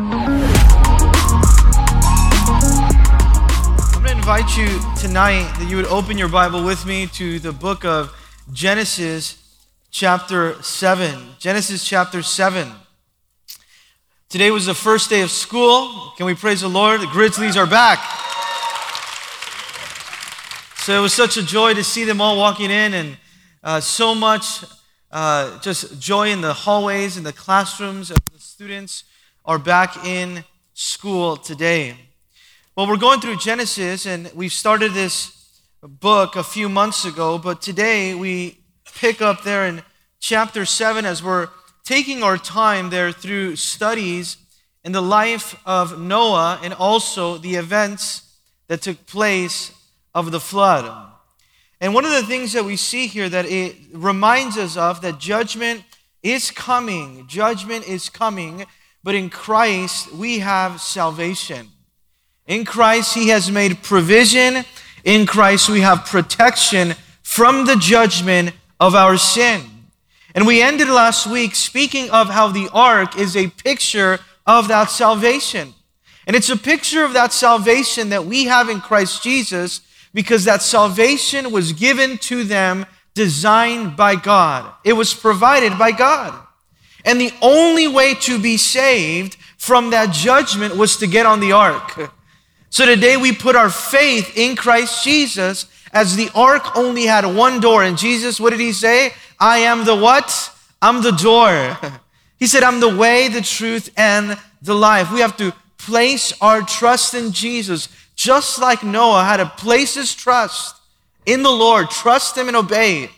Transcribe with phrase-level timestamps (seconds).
[0.00, 0.10] I'm
[3.94, 7.50] going to invite you tonight that you would open your Bible with me to the
[7.50, 8.14] book of
[8.52, 9.58] Genesis,
[9.90, 11.18] chapter 7.
[11.40, 12.70] Genesis, chapter 7.
[14.28, 16.12] Today was the first day of school.
[16.16, 17.00] Can we praise the Lord?
[17.00, 17.98] The Grizzlies are back.
[20.76, 23.16] So it was such a joy to see them all walking in, and
[23.64, 24.62] uh, so much
[25.10, 28.12] uh, just joy in the hallways and the classrooms.
[28.12, 29.02] Of the students
[29.48, 30.44] are back in
[30.74, 31.96] school today.
[32.76, 37.62] Well, we're going through Genesis, and we've started this book a few months ago, but
[37.62, 38.58] today we
[38.94, 39.80] pick up there in
[40.20, 41.48] chapter 7 as we're
[41.82, 44.36] taking our time there through studies
[44.84, 48.30] in the life of Noah and also the events
[48.66, 49.72] that took place
[50.14, 51.10] of the flood.
[51.80, 55.18] And one of the things that we see here that it reminds us of that
[55.18, 55.84] judgment
[56.22, 57.26] is coming.
[57.28, 58.66] Judgment is coming,
[59.02, 61.68] but in Christ we have salvation.
[62.48, 64.64] In Christ, He has made provision.
[65.04, 69.62] In Christ, we have protection from the judgment of our sin.
[70.34, 74.90] And we ended last week speaking of how the ark is a picture of that
[74.90, 75.74] salvation.
[76.26, 79.82] And it's a picture of that salvation that we have in Christ Jesus
[80.14, 84.72] because that salvation was given to them, designed by God.
[84.84, 86.34] It was provided by God.
[87.08, 91.52] And the only way to be saved from that judgment was to get on the
[91.52, 92.12] ark.
[92.70, 97.60] So today we put our faith in Christ Jesus as the ark only had one
[97.60, 97.82] door.
[97.82, 99.14] And Jesus, what did he say?
[99.40, 100.52] I am the what?
[100.82, 101.78] I'm the door.
[102.38, 105.10] He said, I'm the way, the truth, and the life.
[105.10, 110.14] We have to place our trust in Jesus, just like Noah had to place his
[110.14, 110.76] trust
[111.24, 113.08] in the Lord, trust him and obey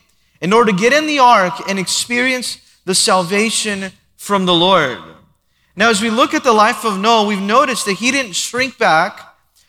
[0.41, 4.99] in order to get in the ark and experience the salvation from the Lord.
[5.77, 8.79] Now, as we look at the life of Noah, we've noticed that he didn't shrink
[8.79, 9.21] back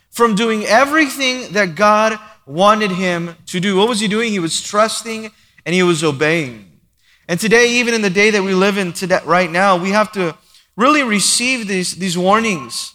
[0.09, 3.77] from doing everything that God wanted him to do.
[3.77, 4.31] What was he doing?
[4.31, 5.31] He was trusting
[5.66, 6.79] and he was obeying.
[7.27, 10.11] And today, even in the day that we live in today, right now, we have
[10.13, 10.35] to
[10.75, 12.94] really receive these, these warnings.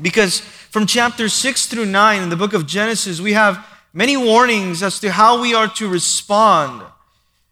[0.00, 4.82] Because from chapter 6 through 9 in the book of Genesis, we have many warnings
[4.82, 6.82] as to how we are to respond.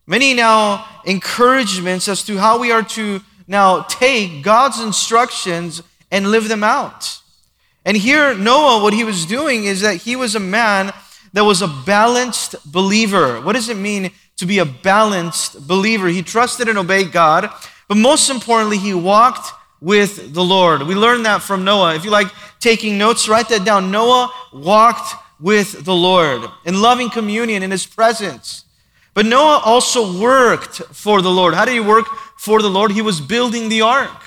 [0.07, 6.49] Many now encouragements as to how we are to now take God's instructions and live
[6.49, 7.21] them out.
[7.85, 10.93] And here, Noah, what he was doing is that he was a man
[11.33, 13.41] that was a balanced believer.
[13.41, 16.09] What does it mean to be a balanced believer?
[16.09, 17.51] He trusted and obeyed God,
[17.89, 19.51] but most importantly, he walked
[19.81, 20.83] with the Lord.
[20.83, 21.95] We learned that from Noah.
[21.95, 22.29] If you like
[22.59, 23.91] taking notes, write that down.
[23.91, 28.64] Noah walked with the Lord in loving communion in his presence.
[29.15, 31.55] But Noah also worked for the Lord.
[31.55, 32.91] How did he work for the Lord?
[32.91, 34.23] He was building the ark.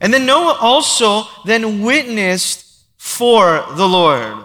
[0.00, 4.44] And then Noah also then witnessed for the Lord.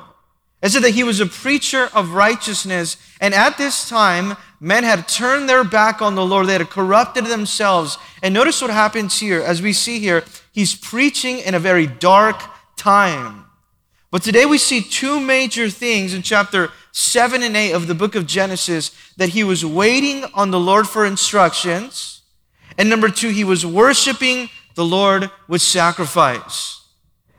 [0.62, 2.97] It said that he was a preacher of righteousness.
[3.22, 6.47] And at this time, men had turned their back on the Lord.
[6.47, 7.97] They had corrupted themselves.
[8.22, 9.41] And notice what happens here.
[9.41, 12.41] As we see here, he's preaching in a very dark
[12.75, 13.46] time.
[14.09, 18.16] But today we see two major things in chapter 7 and 8 of the book
[18.16, 22.24] of Genesis that he was waiting on the Lord for instructions.
[22.75, 26.81] And number two, he was worshiping the Lord with sacrifice.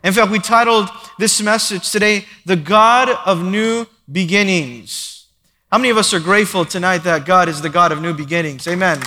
[0.05, 5.27] In fact, we titled this message today, The God of New Beginnings.
[5.73, 8.69] How many of us are grateful tonight that God is the God of new beginnings?
[8.69, 9.03] Amen.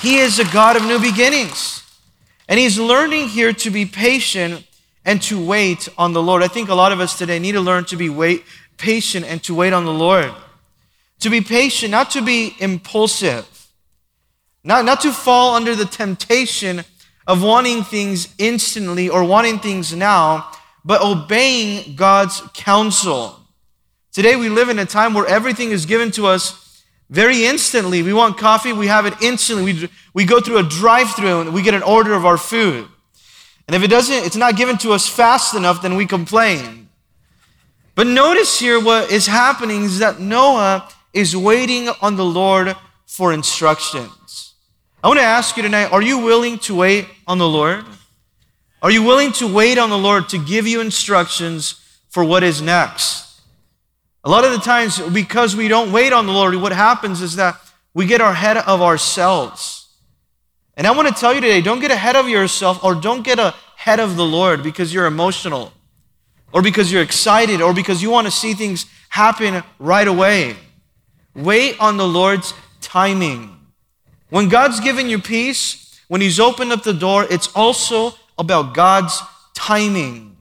[0.00, 1.84] He is a God of new beginnings.
[2.48, 4.66] And He's learning here to be patient
[5.04, 6.42] and to wait on the Lord.
[6.42, 8.44] I think a lot of us today need to learn to be wait,
[8.76, 10.32] patient and to wait on the Lord.
[11.20, 13.46] To be patient, not to be impulsive.
[14.64, 16.84] Not, not to fall under the temptation
[17.26, 20.50] of wanting things instantly or wanting things now,
[20.84, 23.38] but obeying God's counsel.
[24.12, 28.02] Today we live in a time where everything is given to us very instantly.
[28.02, 29.72] We want coffee, we have it instantly.
[29.72, 32.88] We, we go through a drive through and we get an order of our food.
[33.66, 36.81] And if it doesn't, it's not given to us fast enough, then we complain.
[37.94, 42.74] But notice here what is happening is that Noah is waiting on the Lord
[43.06, 44.54] for instructions.
[45.04, 47.84] I want to ask you tonight are you willing to wait on the Lord?
[48.80, 52.62] Are you willing to wait on the Lord to give you instructions for what is
[52.62, 53.40] next?
[54.24, 57.36] A lot of the times, because we don't wait on the Lord, what happens is
[57.36, 57.60] that
[57.92, 59.88] we get ahead of ourselves.
[60.76, 63.38] And I want to tell you today don't get ahead of yourself or don't get
[63.38, 65.72] ahead of the Lord because you're emotional
[66.52, 70.56] or because you're excited or because you want to see things happen right away.
[71.34, 73.58] Wait on the Lord's timing.
[74.28, 79.20] When God's given you peace, when He's opened up the door, it's also about God's
[79.54, 80.36] timing.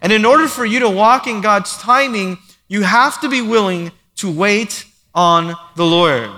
[0.00, 3.92] And in order for you to walk in God's timing, you have to be willing
[4.16, 4.84] to wait
[5.14, 6.30] on the Lord.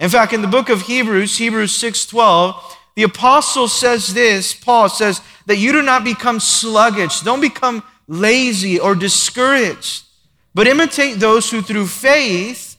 [0.00, 2.54] In fact, in the book of Hebrews, Hebrews 6:12,
[2.94, 8.78] the apostle says this, Paul says that you do not become sluggish, don't become lazy
[8.78, 10.04] or discouraged,
[10.54, 12.76] but imitate those who through faith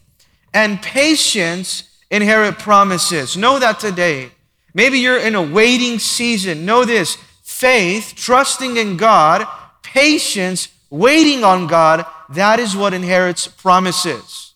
[0.54, 3.36] and patience inherit promises.
[3.36, 4.30] Know that today.
[4.74, 6.64] Maybe you're in a waiting season.
[6.64, 9.46] Know this faith, trusting in God,
[9.82, 14.52] patience, waiting on God, that is what inherits promises.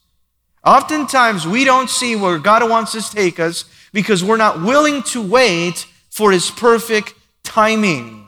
[0.65, 5.03] Oftentimes, we don't see where God wants us to take us because we're not willing
[5.05, 8.27] to wait for His perfect timing.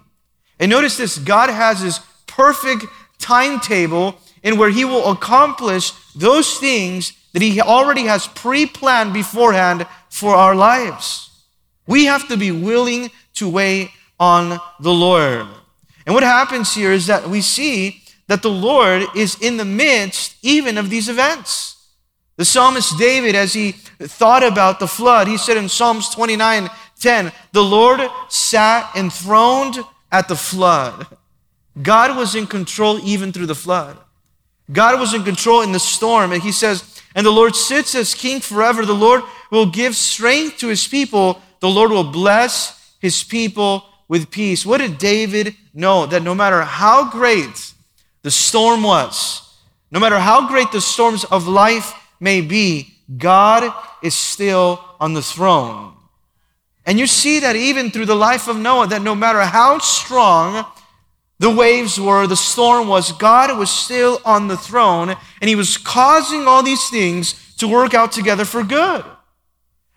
[0.58, 2.00] And notice this God has His
[2.36, 2.84] perfect
[3.18, 9.86] timetable in where He will accomplish those things that He already has pre planned beforehand
[10.10, 11.30] for our lives.
[11.86, 15.46] We have to be willing to wait on the Lord.
[16.06, 20.36] And what happens here is that we see that the Lord is in the midst
[20.42, 21.76] even of these events.
[22.36, 27.32] The psalmist David, as he thought about the flood, he said in Psalms 29 10,
[27.52, 29.78] the Lord sat enthroned
[30.10, 31.06] at the flood.
[31.80, 33.96] God was in control even through the flood.
[34.70, 36.32] God was in control in the storm.
[36.32, 38.84] And he says, And the Lord sits as king forever.
[38.84, 41.40] The Lord will give strength to his people.
[41.60, 44.66] The Lord will bless his people with peace.
[44.66, 46.06] What did David know?
[46.06, 47.72] That no matter how great
[48.22, 49.40] the storm was,
[49.90, 53.72] no matter how great the storms of life may be, God
[54.02, 55.94] is still on the throne.
[56.84, 60.66] And you see that even through the life of Noah, that no matter how strong
[61.42, 65.76] the waves were, the storm was, God was still on the throne, and He was
[65.76, 69.04] causing all these things to work out together for good.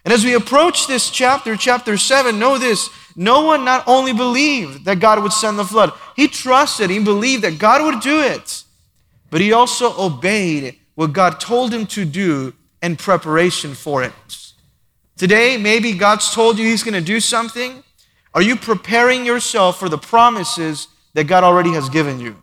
[0.04, 5.00] And as we approach this chapter, chapter 7, know this Noah not only believed that
[5.00, 8.64] God would send the flood, he trusted, he believed that God would do it,
[9.30, 14.14] but he also obeyed what God told him to do in preparation for it.
[15.16, 17.84] Today, maybe God's told you He's going to do something.
[18.34, 22.38] Are you preparing yourself for the promises that God already has given you?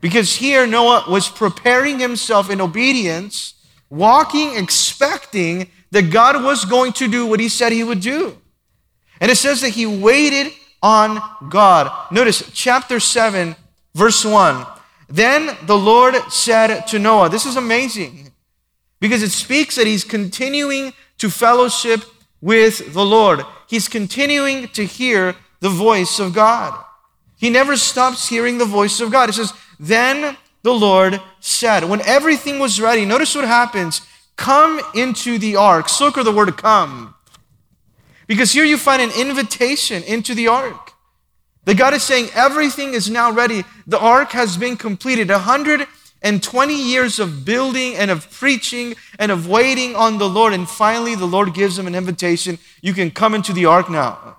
[0.00, 3.54] Because here, Noah was preparing himself in obedience,
[3.88, 8.36] walking, expecting that God was going to do what He said He would do.
[9.20, 10.52] And it says that he waited
[10.82, 11.90] on God.
[12.12, 13.56] Notice chapter 7,
[13.94, 14.66] verse 1.
[15.08, 18.32] Then the Lord said to Noah, This is amazing
[19.00, 22.00] because it speaks that he's continuing to fellowship
[22.40, 23.44] with the Lord.
[23.66, 26.83] He's continuing to hear the voice of God.
[27.44, 29.28] He never stops hearing the voice of God.
[29.28, 34.00] It says, Then the Lord said, When everything was ready, notice what happens.
[34.36, 35.90] Come into the ark.
[35.90, 37.14] Circle the word come.
[38.26, 40.92] Because here you find an invitation into the ark.
[41.66, 43.64] That God is saying everything is now ready.
[43.86, 45.28] The ark has been completed.
[45.28, 50.54] 120 years of building and of preaching and of waiting on the Lord.
[50.54, 52.58] And finally, the Lord gives them an invitation.
[52.80, 54.38] You can come into the ark now.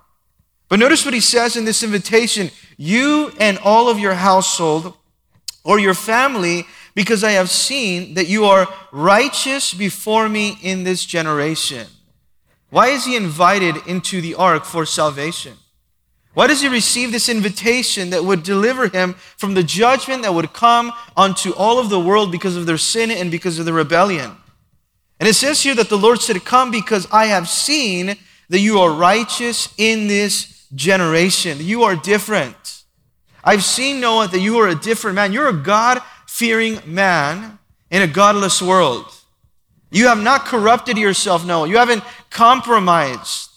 [0.68, 4.94] But notice what he says in this invitation You and all of your household
[5.64, 11.04] or your family, because I have seen that you are righteous before me in this
[11.04, 11.86] generation.
[12.70, 15.54] Why is he invited into the ark for salvation?
[16.34, 20.52] Why does he receive this invitation that would deliver him from the judgment that would
[20.52, 24.32] come onto all of the world because of their sin and because of the rebellion?
[25.18, 28.16] And it says here that the Lord said, Come because I have seen
[28.50, 31.58] that you are righteous in this generation.
[31.60, 32.65] You are different.
[33.46, 35.32] I've seen, Noah, that you are a different man.
[35.32, 37.60] You're a God fearing man
[37.92, 39.06] in a godless world.
[39.92, 41.68] You have not corrupted yourself, Noah.
[41.68, 43.50] You haven't compromised.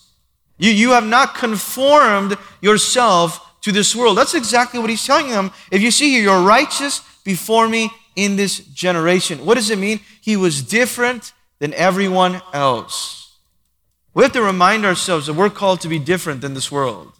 [0.60, 4.16] You, you have not conformed yourself to this world.
[4.16, 5.52] That's exactly what he's telling them.
[5.72, 9.44] If you see here, you're righteous before me in this generation.
[9.44, 10.02] What does it mean?
[10.22, 13.38] He was different than everyone else.
[14.14, 17.12] We have to remind ourselves that we're called to be different than this world.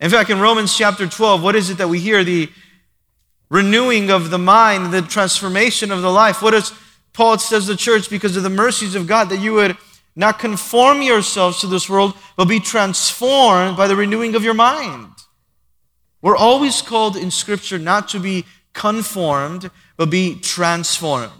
[0.00, 2.24] In fact, in Romans chapter 12, what is it that we hear?
[2.24, 2.50] The
[3.50, 6.40] renewing of the mind, the transformation of the life.
[6.40, 6.72] What does
[7.12, 8.08] Paul says to the church?
[8.08, 9.76] Because of the mercies of God, that you would
[10.16, 15.12] not conform yourselves to this world, but be transformed by the renewing of your mind.
[16.22, 21.32] We're always called in Scripture not to be conformed, but be transformed.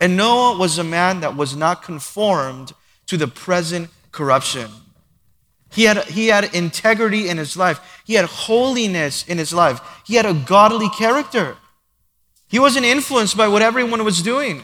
[0.00, 2.72] And Noah was a man that was not conformed
[3.06, 4.70] to the present corruption.
[5.74, 10.14] He had, he had integrity in his life, he had holiness in his life, he
[10.14, 11.56] had a godly character.
[12.48, 14.62] He wasn't influenced by what everyone was doing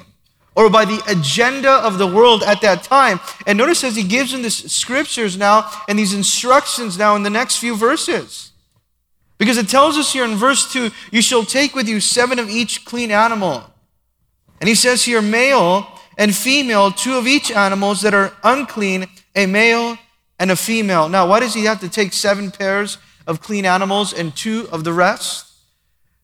[0.54, 3.18] or by the agenda of the world at that time.
[3.46, 7.30] And notice as he gives them these scriptures now and these instructions now in the
[7.30, 8.52] next few verses.
[9.38, 12.48] Because it tells us here in verse 2 you shall take with you seven of
[12.48, 13.64] each clean animal.
[14.60, 15.88] And he says here, male
[16.18, 19.96] and female, two of each animals that are unclean, a male
[20.40, 21.08] and a female.
[21.08, 24.82] Now, why does he have to take seven pairs of clean animals and two of
[24.82, 25.46] the rest?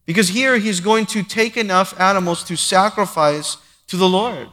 [0.06, 3.58] Because here he's going to take enough animals to sacrifice
[3.88, 4.49] to the Lord.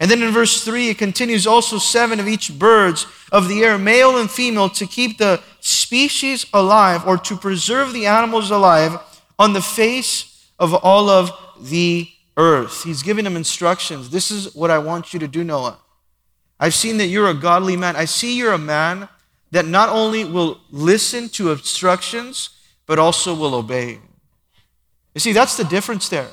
[0.00, 3.76] And then in verse 3, it continues also seven of each birds of the air,
[3.76, 8.98] male and female, to keep the species alive or to preserve the animals alive
[9.38, 11.30] on the face of all of
[11.60, 12.84] the earth.
[12.84, 14.10] He's giving them instructions.
[14.10, 15.78] This is what I want you to do, Noah.
[16.60, 17.96] I've seen that you're a godly man.
[17.96, 19.08] I see you're a man
[19.50, 22.50] that not only will listen to instructions,
[22.86, 23.98] but also will obey.
[25.14, 26.28] You see, that's the difference there.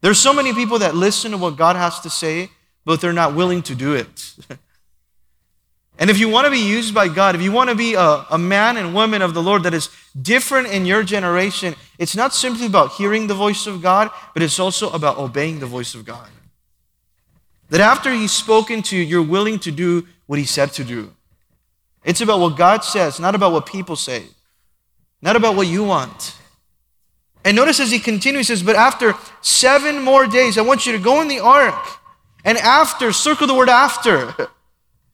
[0.00, 2.50] There's so many people that listen to what God has to say,
[2.84, 4.34] but they're not willing to do it.
[5.98, 8.24] and if you want to be used by God, if you want to be a,
[8.30, 12.32] a man and woman of the Lord that is different in your generation, it's not
[12.32, 16.04] simply about hearing the voice of God, but it's also about obeying the voice of
[16.04, 16.28] God.
[17.70, 21.12] That after He's spoken to you, you're willing to do what He said to do.
[22.04, 24.24] It's about what God says, not about what people say,
[25.20, 26.36] not about what you want.
[27.44, 30.92] And notice as he continues, he says, But after seven more days, I want you
[30.92, 31.86] to go in the ark.
[32.44, 34.34] And after, circle the word after.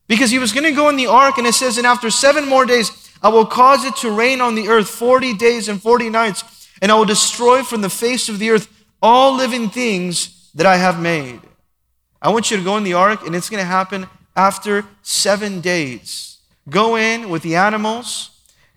[0.08, 2.48] Because he was going to go in the ark, and it says, And after seven
[2.48, 6.10] more days, I will cause it to rain on the earth 40 days and 40
[6.10, 8.68] nights, and I will destroy from the face of the earth
[9.02, 11.40] all living things that I have made.
[12.26, 15.60] I want you to go in the ark, and it's going to happen after seven
[15.60, 16.38] days.
[16.68, 18.30] Go in with the animals,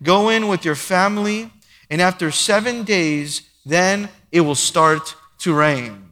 [0.04, 1.50] go in with your family,
[1.90, 6.10] and after seven days, then it will start to rain.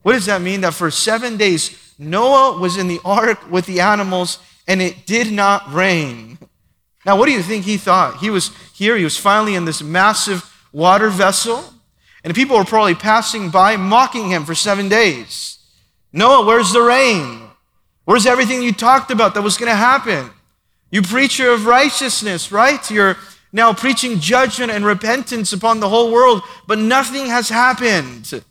[0.00, 0.62] What does that mean?
[0.62, 5.30] That for seven days, Noah was in the ark with the animals and it did
[5.30, 6.38] not rain.
[7.04, 8.20] Now, what do you think he thought?
[8.20, 11.62] He was here, he was finally in this massive water vessel,
[12.24, 15.58] and people were probably passing by mocking him for seven days.
[16.12, 17.40] Noah, where's the rain?
[18.04, 20.30] Where's everything you talked about that was going to happen?
[20.90, 22.90] You preacher of righteousness, right?
[22.90, 23.16] You're
[23.52, 28.42] now preaching judgment and repentance upon the whole world, but nothing has happened.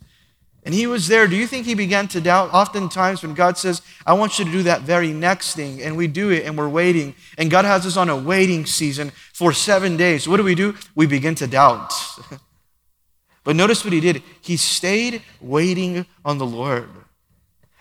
[0.62, 1.26] And he was there.
[1.26, 2.52] Do you think he began to doubt?
[2.52, 6.06] Oftentimes, when God says, I want you to do that very next thing, and we
[6.06, 9.96] do it and we're waiting, and God has us on a waiting season for seven
[9.96, 10.74] days, what do we do?
[10.94, 11.94] We begin to doubt.
[13.44, 14.22] but notice what he did.
[14.42, 16.88] He stayed waiting on the Lord.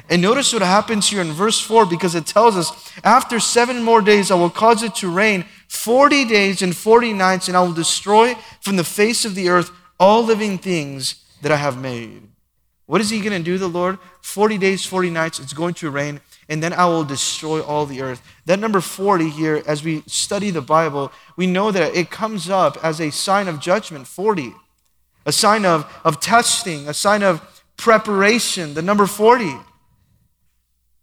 [0.09, 4.01] And notice what happens here in verse 4 because it tells us, After seven more
[4.01, 7.73] days, I will cause it to rain 40 days and 40 nights, and I will
[7.73, 12.23] destroy from the face of the earth all living things that I have made.
[12.87, 13.99] What is he going to do, the Lord?
[14.21, 18.01] 40 days, 40 nights, it's going to rain, and then I will destroy all the
[18.01, 18.19] earth.
[18.47, 22.83] That number 40 here, as we study the Bible, we know that it comes up
[22.83, 24.55] as a sign of judgment 40,
[25.27, 29.53] a sign of, of testing, a sign of preparation, the number 40.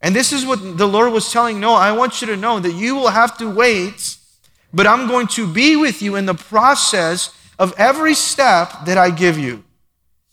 [0.06, 2.72] And this is what the Lord was telling Noah I want you to know that
[2.72, 4.16] you will have to wait
[4.76, 9.08] but I'm going to be with you in the process of every step that I
[9.08, 9.64] give you.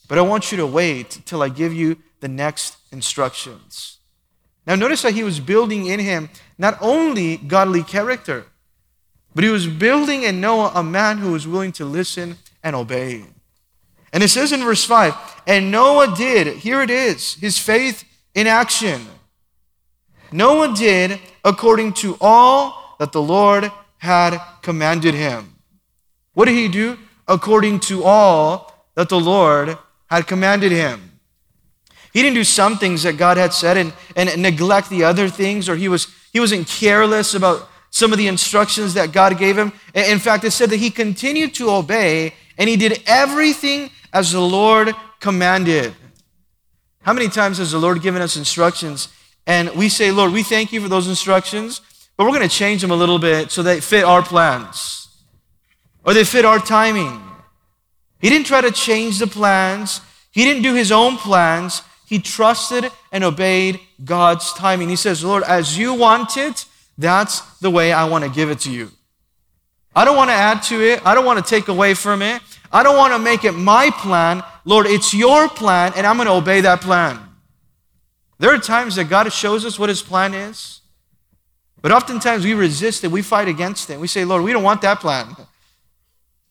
[0.10, 4.00] But I want you to wait till I give you the next instructions.
[4.68, 8.46] Now, notice that he was building in him not only godly character,
[9.34, 13.24] but he was building in Noah a man who was willing to listen and obey.
[14.12, 15.16] And it says in verse 5
[15.48, 18.04] And Noah did, here it is, his faith
[18.36, 19.08] in action.
[20.34, 25.56] Noah did according to all that the Lord had commanded him.
[26.34, 26.98] What did he do?
[27.28, 29.78] According to all that the Lord
[30.10, 31.20] had commanded him.
[32.12, 35.70] He didn't do some things that God had said and, and neglect the other things,
[35.70, 39.72] or he, was, he wasn't careless about some of the instructions that God gave him.
[39.94, 44.42] In fact, it said that he continued to obey and he did everything as the
[44.42, 45.94] Lord commanded.
[47.02, 49.10] How many times has the Lord given us instructions
[49.46, 51.82] and we say, Lord, we thank you for those instructions,
[52.16, 55.08] but we're going to change them a little bit so they fit our plans
[56.06, 57.22] or they fit our timing.
[58.20, 61.84] He didn't try to change the plans, he didn't do his own plans.
[62.06, 64.90] He trusted and obeyed God's timing.
[64.90, 66.66] He says, Lord, as you want it,
[66.98, 68.92] that's the way I want to give it to you.
[69.96, 71.06] I don't want to add to it.
[71.06, 72.42] I don't want to take away from it.
[72.72, 74.44] I don't want to make it my plan.
[74.66, 77.20] Lord, it's your plan, and I'm going to obey that plan.
[78.44, 80.82] There are times that God shows us what his plan is,
[81.82, 83.98] but oftentimes we resist it, we fight against it.
[83.98, 85.34] We say, Lord, we don't want that plan.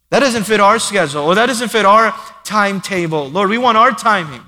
[0.08, 3.28] That doesn't fit our schedule, or that doesn't fit our timetable.
[3.28, 4.40] Lord, we want our timing.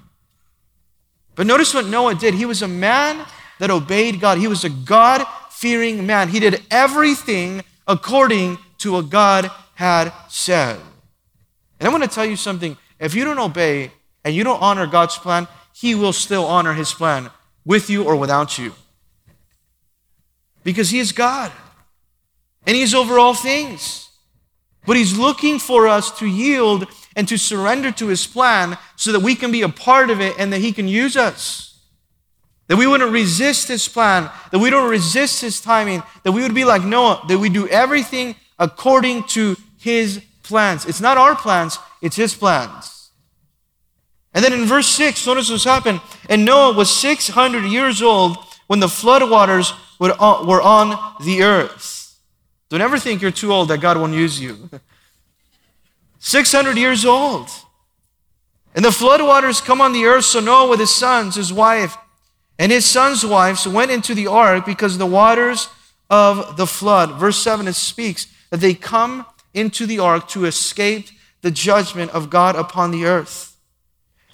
[1.35, 2.33] But notice what Noah did.
[2.33, 3.27] He was a man
[3.59, 6.31] that obeyed God, he was a God fearing man.
[6.31, 10.81] He did everything according to what God had said.
[11.79, 12.79] And I want to tell you something.
[12.99, 13.93] If you don't obey
[14.25, 15.47] and you don't honor God's plan,
[15.77, 17.31] He will still honor His plan
[17.65, 18.75] with you or without you.
[20.63, 21.51] Because He is God
[22.65, 24.09] and He's over all things.
[24.87, 29.21] But He's looking for us to yield and to surrender to His plan so that
[29.21, 31.81] we can be a part of it and that He can use us.
[32.69, 36.55] That we wouldn't resist His plan, that we don't resist His timing, that we would
[36.55, 40.87] be like Noah, that we do everything according to His plans.
[40.87, 42.94] It's not our plans, it's His plans.
[44.35, 46.01] And then in verse 6, notice what's happened.
[46.29, 48.37] And Noah was 600 years old
[48.67, 52.19] when the flood waters uh, were on the earth.
[52.69, 54.69] Don't ever think you're too old that God won't use you.
[56.19, 57.49] 600 years old.
[58.75, 61.97] And the flood waters come on the earth, so Noah with his sons, his wife,
[62.59, 65.69] and his sons' wives went into the ark because the waters
[66.11, 67.13] of the flood.
[67.13, 71.09] Verse 7 it speaks that they come into the ark to escape
[71.43, 73.54] the judgment of God upon the earth.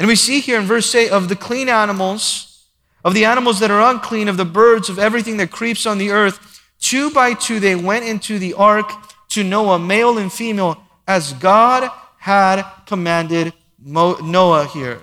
[0.01, 2.65] And we see here in verse 8 of the clean animals,
[3.05, 6.09] of the animals that are unclean, of the birds, of everything that creeps on the
[6.09, 8.91] earth, two by two they went into the ark
[9.29, 15.03] to Noah, male and female, as God had commanded Noah here.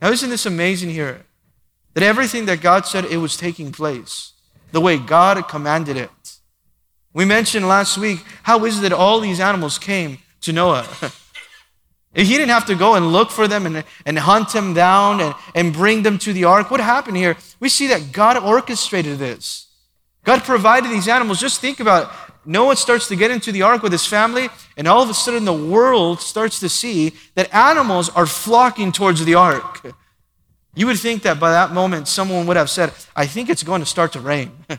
[0.00, 1.26] Now, isn't this amazing here?
[1.92, 4.32] That everything that God said, it was taking place
[4.72, 6.38] the way God commanded it.
[7.12, 10.88] We mentioned last week how is it that all these animals came to Noah?
[12.26, 15.34] he didn't have to go and look for them and, and hunt them down and,
[15.54, 16.70] and bring them to the ark.
[16.70, 17.36] What happened here?
[17.60, 19.66] We see that God orchestrated this.
[20.24, 21.40] God provided these animals.
[21.40, 22.08] Just think about it.
[22.44, 25.44] Noah starts to get into the ark with his family, and all of a sudden
[25.44, 29.94] the world starts to see that animals are flocking towards the ark.
[30.74, 33.80] You would think that by that moment someone would have said, I think it's going
[33.80, 34.52] to start to rain.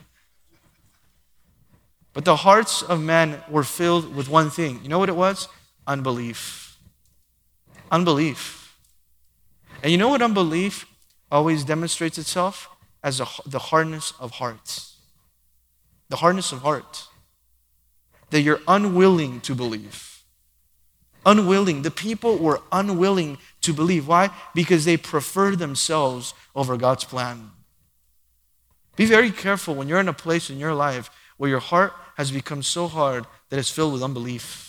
[2.13, 4.81] But the hearts of men were filled with one thing.
[4.83, 5.47] You know what it was?
[5.87, 6.58] Unbelief.
[7.91, 8.77] Unbelief.
[9.81, 10.85] And you know what unbelief
[11.31, 12.69] always demonstrates itself?
[13.03, 14.97] As a, the hardness of hearts.
[16.09, 17.07] The hardness of heart.
[18.31, 20.23] That you're unwilling to believe.
[21.25, 21.81] Unwilling.
[21.83, 24.07] The people were unwilling to believe.
[24.07, 24.29] Why?
[24.53, 27.51] Because they prefer themselves over God's plan.
[28.95, 32.31] Be very careful when you're in a place in your life where your heart has
[32.31, 34.68] become so hard that it's filled with unbelief.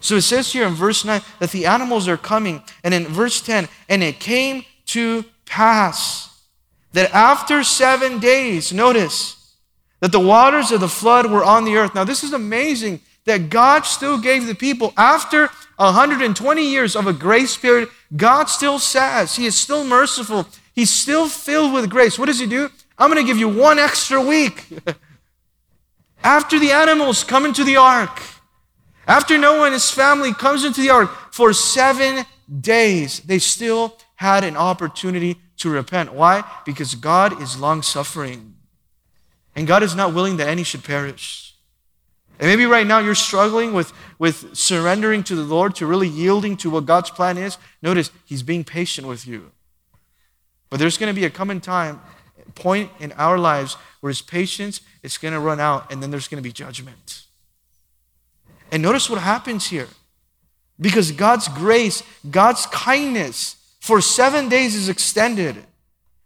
[0.00, 2.62] So it says here in verse 9 that the animals are coming.
[2.84, 6.40] And in verse 10, and it came to pass
[6.92, 9.54] that after seven days, notice,
[10.00, 11.94] that the waters of the flood were on the earth.
[11.94, 17.12] Now, this is amazing that God still gave the people, after 120 years of a
[17.12, 20.46] grace period, God still says, He is still merciful.
[20.74, 22.18] He's still filled with grace.
[22.18, 22.70] What does He do?
[22.98, 24.66] I'm going to give you one extra week.
[26.24, 28.22] After the animals come into the ark,
[29.06, 32.24] after Noah and his family comes into the ark, for seven
[32.60, 36.12] days, they still had an opportunity to repent.
[36.12, 36.44] Why?
[36.64, 38.54] Because God is long suffering.
[39.54, 41.54] And God is not willing that any should perish.
[42.38, 46.56] And maybe right now you're struggling with, with surrendering to the Lord, to really yielding
[46.58, 47.56] to what God's plan is.
[47.80, 49.52] Notice, He's being patient with you.
[50.68, 52.00] But there's going to be a coming time
[52.54, 56.28] point in our lives where his patience is going to run out and then there's
[56.28, 57.25] going to be judgment.
[58.70, 59.88] And notice what happens here.
[60.78, 65.56] Because God's grace, God's kindness for seven days is extended.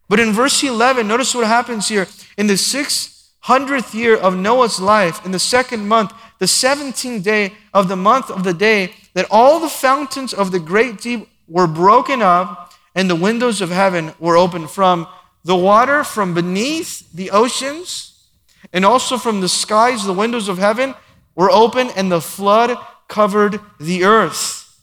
[0.09, 2.09] But in verse 11, notice what happens here.
[2.37, 7.88] In the 600th year of Noah's life, in the second month, the 17th day of
[7.88, 12.22] the month of the day, that all the fountains of the great deep were broken
[12.22, 15.07] up and the windows of heaven were opened from
[15.44, 18.29] the water from beneath the oceans
[18.72, 20.94] and also from the skies, the windows of heaven
[21.40, 22.76] were open, and the flood
[23.09, 24.79] covered the earth.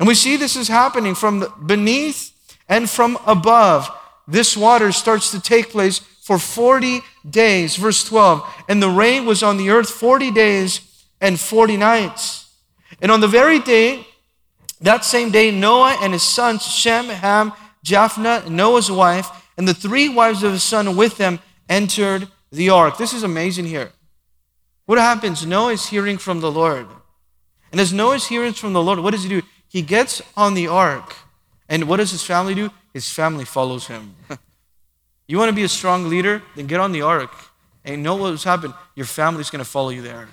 [0.00, 2.32] And we see this is happening from beneath
[2.68, 3.88] and from above.
[4.26, 7.76] This water starts to take place for 40 days.
[7.76, 8.64] Verse 12.
[8.68, 10.80] And the rain was on the earth 40 days
[11.20, 12.52] and 40 nights.
[13.00, 14.04] And on the very day,
[14.80, 17.52] that same day, Noah and his sons, Shem, Ham,
[17.84, 22.98] Japheth, Noah's wife, and the three wives of his son with them entered the ark.
[22.98, 23.92] This is amazing here.
[24.90, 25.46] What happens?
[25.46, 26.88] Noah is hearing from the Lord.
[27.70, 29.40] And as Noah is hearing from the Lord, what does he do?
[29.68, 31.14] He gets on the ark.
[31.68, 32.72] And what does his family do?
[32.92, 34.16] His family follows him.
[35.28, 36.42] you want to be a strong leader?
[36.56, 37.30] Then get on the ark.
[37.84, 38.74] And know what's happened?
[38.96, 40.28] Your family's going to follow you there.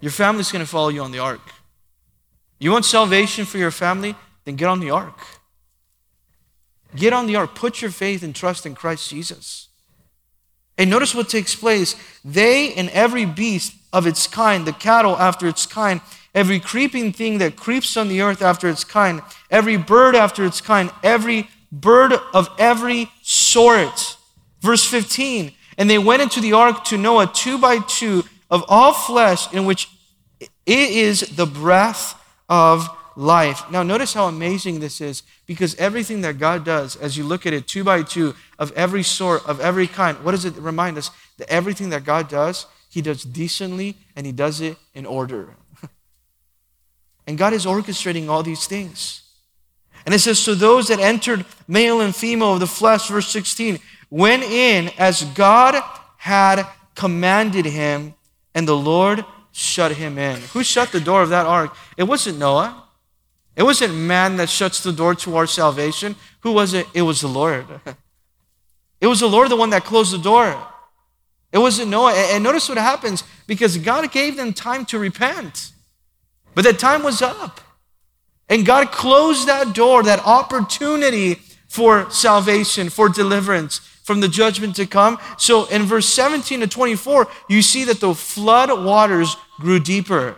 [0.00, 1.42] Your family's going to follow you on the ark.
[2.58, 4.14] You want salvation for your family?
[4.46, 5.20] Then get on the ark.
[6.96, 7.54] Get on the ark.
[7.54, 9.67] Put your faith and trust in Christ Jesus.
[10.78, 11.96] And notice what takes place.
[12.24, 16.00] They and every beast of its kind, the cattle after its kind,
[16.34, 20.60] every creeping thing that creeps on the earth after its kind, every bird after its
[20.60, 24.16] kind, every bird of every sort.
[24.60, 28.92] Verse 15 And they went into the ark to Noah two by two of all
[28.92, 29.88] flesh, in which
[30.40, 32.14] it is the breath
[32.48, 32.88] of
[33.18, 33.68] life.
[33.68, 37.52] Now, notice how amazing this is because everything that God does, as you look at
[37.52, 41.10] it two by two, of every sort, of every kind, what does it remind us?
[41.38, 45.56] That everything that God does, He does decently and He does it in order.
[47.26, 49.22] and God is orchestrating all these things.
[50.06, 53.80] And it says, So those that entered, male and female of the flesh, verse 16,
[54.10, 55.82] went in as God
[56.18, 58.14] had commanded him,
[58.54, 60.40] and the Lord shut him in.
[60.52, 61.74] Who shut the door of that ark?
[61.96, 62.84] It wasn't Noah.
[63.58, 66.14] It wasn't man that shuts the door to our salvation.
[66.40, 66.86] Who was it?
[66.94, 67.66] It was the Lord.
[69.00, 70.60] It was the Lord the one that closed the door.
[71.52, 72.14] It wasn't Noah.
[72.14, 75.70] And notice what happens because God gave them time to repent.
[76.52, 77.60] But that time was up.
[78.48, 81.36] And God closed that door, that opportunity
[81.68, 85.18] for salvation, for deliverance from the judgment to come.
[85.36, 90.34] So in verse 17 to 24, you see that the flood waters grew deeper.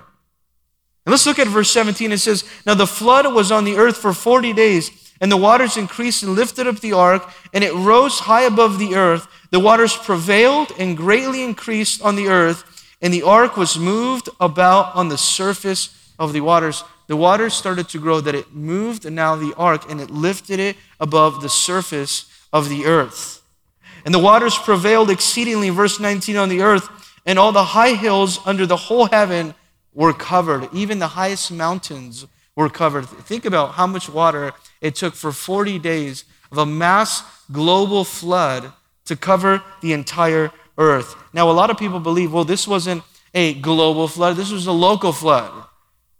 [1.10, 2.12] And let's look at verse 17.
[2.12, 5.76] It says, Now the flood was on the earth for 40 days, and the waters
[5.76, 9.26] increased and lifted up the ark, and it rose high above the earth.
[9.50, 12.62] The waters prevailed and greatly increased on the earth,
[13.02, 16.84] and the ark was moved about on the surface of the waters.
[17.08, 20.60] The waters started to grow, that it moved and now the ark, and it lifted
[20.60, 23.42] it above the surface of the earth.
[24.04, 26.88] And the waters prevailed exceedingly, verse 19, on the earth,
[27.26, 29.56] and all the high hills under the whole heaven
[29.92, 30.68] were covered.
[30.72, 32.26] Even the highest mountains
[32.56, 33.06] were covered.
[33.06, 37.22] Think about how much water it took for 40 days of a mass
[37.52, 38.72] global flood
[39.06, 41.14] to cover the entire earth.
[41.32, 43.02] Now, a lot of people believe, well, this wasn't
[43.34, 45.66] a global flood, this was a local flood.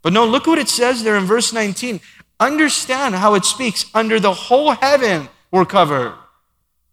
[0.01, 1.99] But no, look what it says there in verse 19.
[2.39, 3.85] Understand how it speaks.
[3.93, 6.13] Under the whole heaven were covered.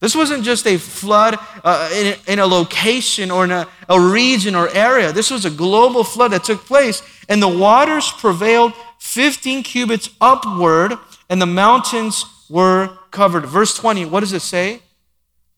[0.00, 4.54] This wasn't just a flood uh, in, in, a location or in a, a region
[4.54, 5.12] or area.
[5.12, 10.92] This was a global flood that took place, and the waters prevailed 15 cubits upward,
[11.28, 13.46] and the mountains were covered.
[13.46, 14.82] Verse 20, what does it say?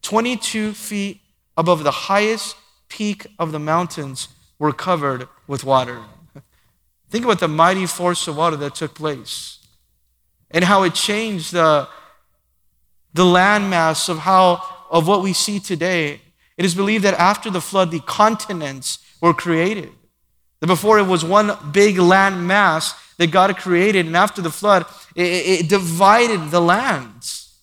[0.03, 1.21] 22 feet
[1.57, 2.57] above the highest
[2.89, 6.01] peak of the mountains were covered with water.
[7.11, 9.59] Think about the mighty force of water that took place
[10.51, 11.89] and how it changed the
[13.13, 16.21] the landmass of how of what we see today.
[16.57, 19.91] It is believed that after the flood, the continents were created.
[20.61, 24.85] That before it was one big land mass that God created, and after the flood,
[25.15, 25.23] it,
[25.63, 27.59] it divided the lands.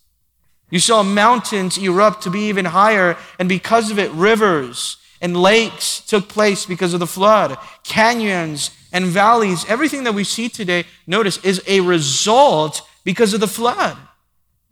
[0.70, 6.02] You saw mountains erupt to be even higher, and because of it, rivers and lakes
[6.02, 7.58] took place because of the flood.
[7.84, 13.48] Canyons and valleys, everything that we see today, notice, is a result because of the
[13.48, 13.98] flood.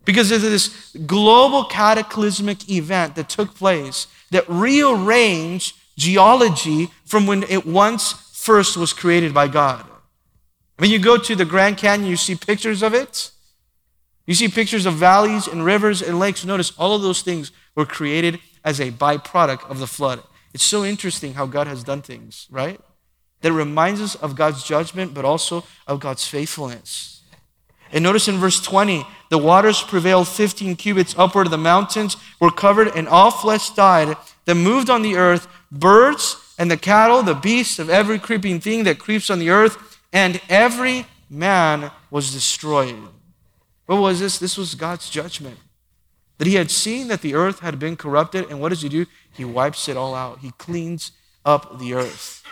[0.05, 7.65] Because of this global cataclysmic event that took place that rearranged geology from when it
[7.65, 9.85] once first was created by God.
[10.77, 13.31] When you go to the Grand Canyon, you see pictures of it.
[14.27, 16.43] You see pictures of valleys and rivers and lakes.
[16.43, 20.21] Notice all of those things were created as a byproduct of the flood.
[20.53, 22.79] It's so interesting how God has done things, right?
[23.41, 27.14] That reminds us of God's judgment, but also of God's faithfulness.
[27.91, 32.89] And notice in verse 20, the waters prevailed 15 cubits upward, the mountains were covered,
[32.95, 37.79] and all flesh died that moved on the earth, birds and the cattle, the beasts
[37.79, 42.95] of every creeping thing that creeps on the earth, and every man was destroyed.
[43.85, 44.37] What was this?
[44.37, 45.57] This was God's judgment.
[46.37, 49.05] That he had seen that the earth had been corrupted, and what does he do?
[49.31, 50.39] He wipes it all out.
[50.39, 51.11] He cleans
[51.43, 52.43] up the earth.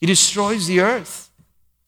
[0.00, 1.23] He destroys the earth.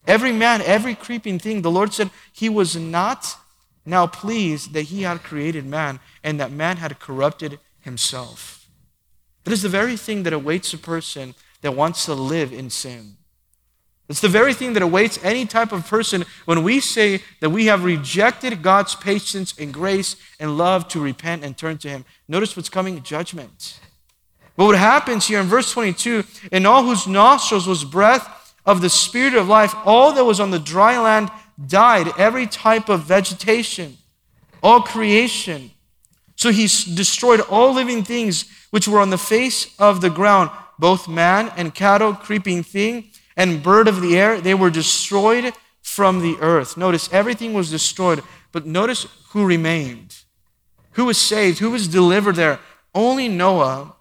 [0.06, 3.36] Every man, every creeping thing, the Lord said he was not
[3.84, 8.68] now pleased that he had created man and that man had corrupted himself.
[9.44, 13.16] That is the very thing that awaits a person that wants to live in sin.
[14.08, 17.66] It's the very thing that awaits any type of person when we say that we
[17.66, 22.04] have rejected God's patience and grace and love to repent and turn to Him.
[22.28, 23.80] Notice what's coming judgment.
[24.56, 28.35] But what happens here in verse 22 in all whose nostrils was breath
[28.66, 31.30] of the Spirit of life, all that was on the dry land
[31.66, 33.96] died, every type of vegetation,
[34.62, 35.70] all creation.
[36.34, 41.08] So he destroyed all living things which were on the face of the ground, both
[41.08, 44.40] man and cattle, creeping thing, and bird of the air.
[44.40, 46.76] They were destroyed from the earth.
[46.76, 50.16] Notice everything was destroyed, but notice who remained.
[50.92, 51.60] Who was saved?
[51.60, 52.58] Who was delivered there?
[52.94, 53.94] Only Noah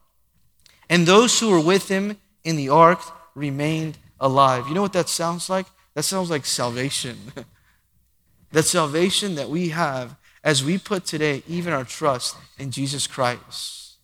[0.89, 2.99] and those who were with him in the ark
[3.33, 4.67] remained alive.
[4.67, 5.65] You know what that sounds like?
[5.93, 7.17] That sounds like salvation.
[8.51, 13.95] that salvation that we have as we put today even our trust in Jesus Christ.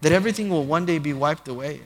[0.00, 1.82] That everything will one day be wiped away.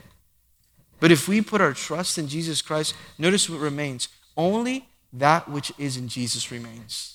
[1.01, 4.09] But if we put our trust in Jesus Christ, notice what remains.
[4.37, 7.14] Only that which is in Jesus remains.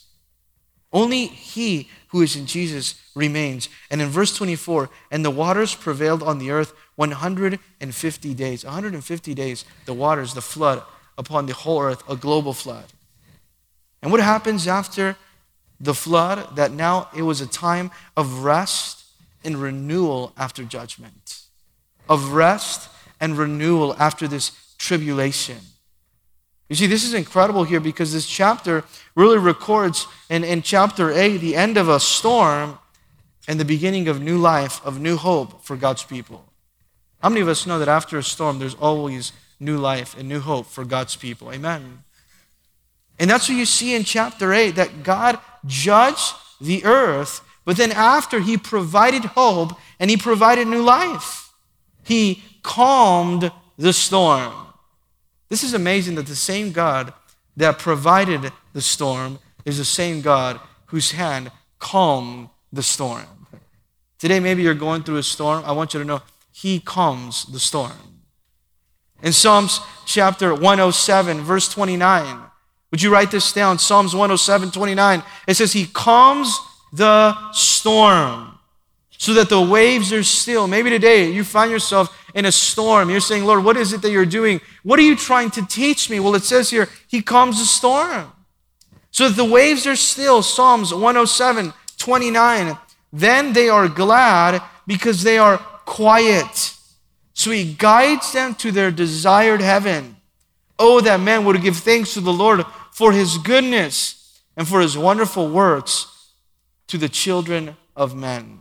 [0.92, 3.70] Only he who is in Jesus remains.
[3.92, 8.66] And in verse 24, and the waters prevailed on the earth 150 days.
[8.66, 10.82] 150 days, the waters, the flood
[11.18, 12.86] upon the whole earth, a global flood.
[14.02, 15.16] And what happens after
[15.80, 16.56] the flood?
[16.56, 19.06] That now it was a time of rest
[19.44, 21.42] and renewal after judgment,
[22.08, 25.60] of rest and renewal after this tribulation.
[26.70, 28.84] You see, this is incredible here because this chapter
[29.16, 32.78] really records in, in chapter 8 the end of a storm
[33.48, 36.46] and the beginning of new life, of new hope for God's people.
[37.22, 40.40] How many of us know that after a storm, there's always new life and new
[40.40, 41.52] hope for God's people?
[41.52, 42.04] Amen.
[43.18, 47.92] And that's what you see in chapter 8 that God judged the earth, but then
[47.92, 51.52] after, He provided hope and He provided new life.
[52.04, 54.54] He calmed the storm.
[55.50, 57.14] This is amazing that the same God
[57.58, 63.26] that provided the storm is the same God whose hand calmed the storm.
[64.20, 65.64] Today, maybe you're going through a storm.
[65.66, 67.92] I want you to know He calms the storm.
[69.22, 72.42] In Psalms chapter 107, verse 29,
[72.92, 73.80] would you write this down?
[73.80, 75.24] Psalms 107, 29.
[75.48, 76.60] It says, He calms
[76.94, 78.49] the storm
[79.20, 80.66] so that the waves are still.
[80.66, 83.10] Maybe today you find yourself in a storm.
[83.10, 84.62] You're saying, Lord, what is it that you're doing?
[84.84, 86.22] What are you trying to teach me?
[86.22, 88.32] Well, it says here, He calms the storm.
[89.12, 90.42] So that the waves are still.
[90.42, 92.78] Psalms 107, 29.
[93.12, 96.74] Then they are glad because they are quiet.
[97.34, 100.16] So He guides them to their desired heaven.
[100.80, 104.98] Oh, that man would give thanks to the Lord for His goodness and for His
[104.98, 106.32] wonderful works
[106.88, 108.59] to the children of men.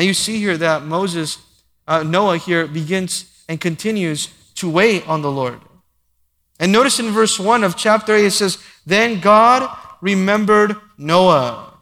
[0.00, 1.36] Now you see here that Moses
[1.86, 5.60] uh, Noah here begins and continues to wait on the Lord.
[6.58, 9.68] And notice in verse 1 of chapter 8, it says, Then God
[10.00, 11.74] remembered Noah.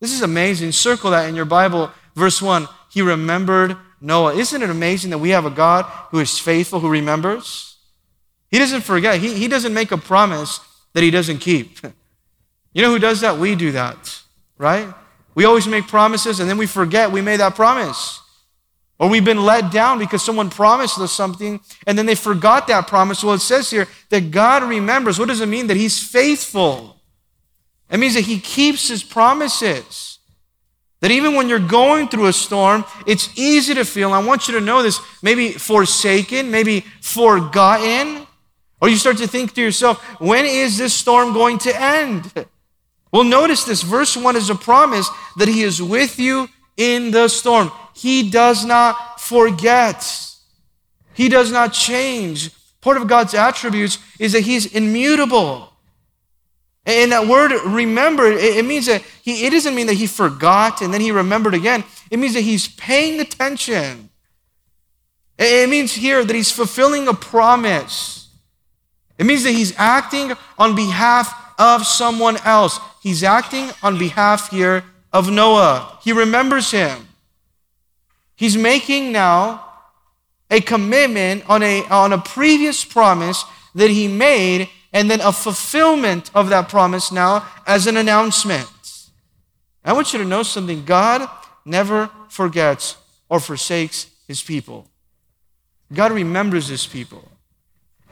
[0.00, 0.72] This is amazing.
[0.72, 1.90] Circle that in your Bible.
[2.14, 4.34] Verse 1, He remembered Noah.
[4.34, 7.76] Isn't it amazing that we have a God who is faithful, who remembers?
[8.50, 9.20] He doesn't forget.
[9.20, 10.60] He, he doesn't make a promise
[10.94, 11.76] that He doesn't keep.
[12.72, 13.38] You know who does that?
[13.38, 14.20] We do that,
[14.58, 14.92] right?
[15.36, 18.20] We always make promises and then we forget we made that promise.
[18.98, 22.88] Or we've been let down because someone promised us something and then they forgot that
[22.88, 23.22] promise.
[23.22, 25.18] Well, it says here that God remembers.
[25.18, 25.66] What does it mean?
[25.66, 26.96] That He's faithful.
[27.90, 30.18] It means that He keeps His promises.
[31.00, 34.54] That even when you're going through a storm, it's easy to feel, I want you
[34.54, 38.26] to know this, maybe forsaken, maybe forgotten.
[38.80, 42.46] Or you start to think to yourself, when is this storm going to end?
[43.12, 43.82] Well, notice this.
[43.82, 47.70] Verse 1 is a promise that He is with you in the storm.
[47.94, 50.04] He does not forget.
[51.14, 52.50] He does not change.
[52.80, 55.72] Part of God's attributes is that He's immutable.
[56.86, 60.94] And that word remember, it means that he, it doesn't mean that he forgot and
[60.94, 61.82] then he remembered again.
[62.12, 64.08] It means that he's paying attention.
[65.36, 68.28] It means here that he's fulfilling a promise.
[69.18, 72.78] It means that he's acting on behalf of someone else.
[73.02, 75.98] He's acting on behalf here of Noah.
[76.02, 77.08] He remembers him.
[78.36, 79.64] He's making now
[80.50, 86.30] a commitment on a, on a previous promise that he made, and then a fulfillment
[86.34, 88.68] of that promise now as an announcement.
[89.84, 91.28] I want you to know something God
[91.64, 92.96] never forgets
[93.28, 94.86] or forsakes his people.
[95.92, 97.28] God remembers his people.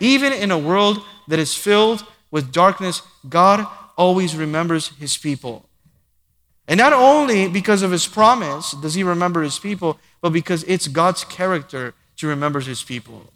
[0.01, 2.05] Even in a world that is filled
[2.35, 3.65] with darkness, God
[3.97, 5.65] always remembers his people.
[6.67, 10.89] And not only because of his promise does he remember his people, but because it's
[10.89, 13.31] God's character to remember his people.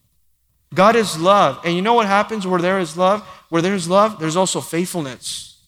[0.75, 1.61] God is love.
[1.65, 3.23] And you know what happens where there is love?
[3.51, 5.61] Where there is love, there's also faithfulness.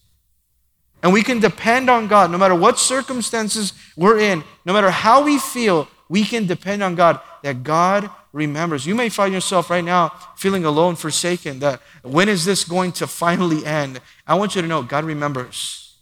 [1.01, 5.23] And we can depend on God no matter what circumstances we're in, no matter how
[5.23, 8.87] we feel, we can depend on God that God remembers.
[8.87, 13.07] You may find yourself right now feeling alone, forsaken, that when is this going to
[13.07, 14.01] finally end?
[14.27, 15.97] I want you to know God remembers.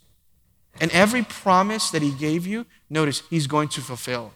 [0.79, 4.33] And every promise that He gave you, notice He's going to fulfill.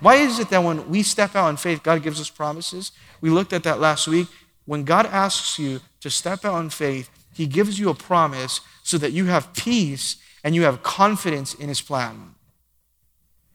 [0.00, 2.92] Why is it that when we step out in faith, God gives us promises?
[3.20, 4.28] We looked at that last week.
[4.64, 8.98] When God asks you to step out in faith, He gives you a promise so
[8.98, 12.34] that you have peace and you have confidence in His plan.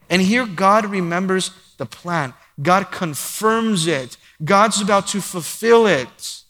[0.10, 2.34] And here God remembers the plan.
[2.62, 4.18] God confirms it.
[4.44, 6.42] God's about to fulfill it.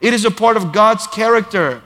[0.00, 1.82] It is a part of God's character.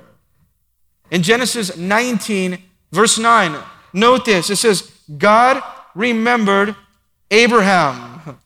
[1.11, 2.59] In Genesis 19,
[2.92, 3.57] verse 9,
[3.92, 5.62] note this it says, God
[5.94, 6.74] remembered
[7.31, 8.38] Abraham.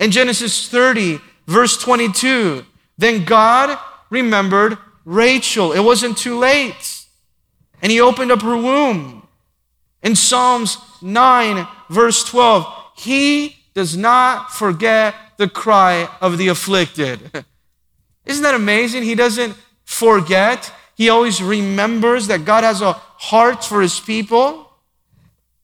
[0.00, 2.64] In Genesis 30, verse 22,
[2.98, 3.78] then God
[4.10, 5.72] remembered Rachel.
[5.72, 7.04] It wasn't too late.
[7.82, 9.26] And he opened up her womb.
[10.02, 17.30] In Psalms 9, verse 12, he does not forget the cry of the afflicted.
[18.26, 19.04] Isn't that amazing?
[19.04, 20.72] He doesn't forget.
[20.96, 24.68] He always remembers that God has a heart for his people.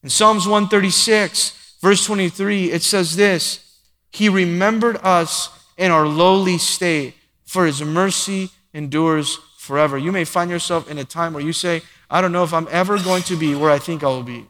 [0.04, 3.80] In Psalms 136, verse 23, it says this
[4.12, 9.98] He remembered us in our lowly state, for his mercy endures forever.
[9.98, 12.68] You may find yourself in a time where you say, I don't know if I'm
[12.70, 14.46] ever going to be where I think I will be.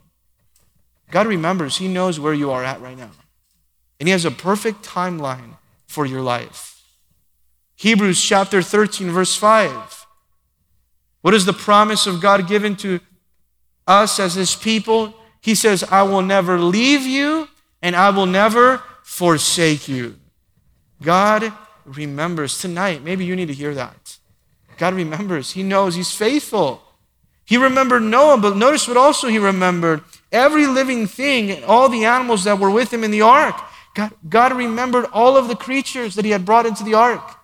[1.10, 3.10] God remembers, He knows where you are at right now.
[3.98, 6.82] And He has a perfect timeline for your life.
[7.76, 10.06] Hebrews chapter 13, verse 5.
[11.22, 13.00] What is the promise of God given to
[13.86, 15.14] us as His people?
[15.40, 17.48] He says, I will never leave you
[17.82, 20.16] and I will never forsake you.
[21.02, 21.52] God
[21.84, 23.02] remembers tonight.
[23.02, 24.18] Maybe you need to hear that.
[24.78, 25.52] God remembers.
[25.52, 26.82] He knows He's faithful.
[27.44, 30.02] He remembered Noah, but notice what also He remembered
[30.32, 33.54] every living thing all the animals that were with Him in the ark.
[33.94, 37.36] God, God remembered all of the creatures that He had brought into the ark.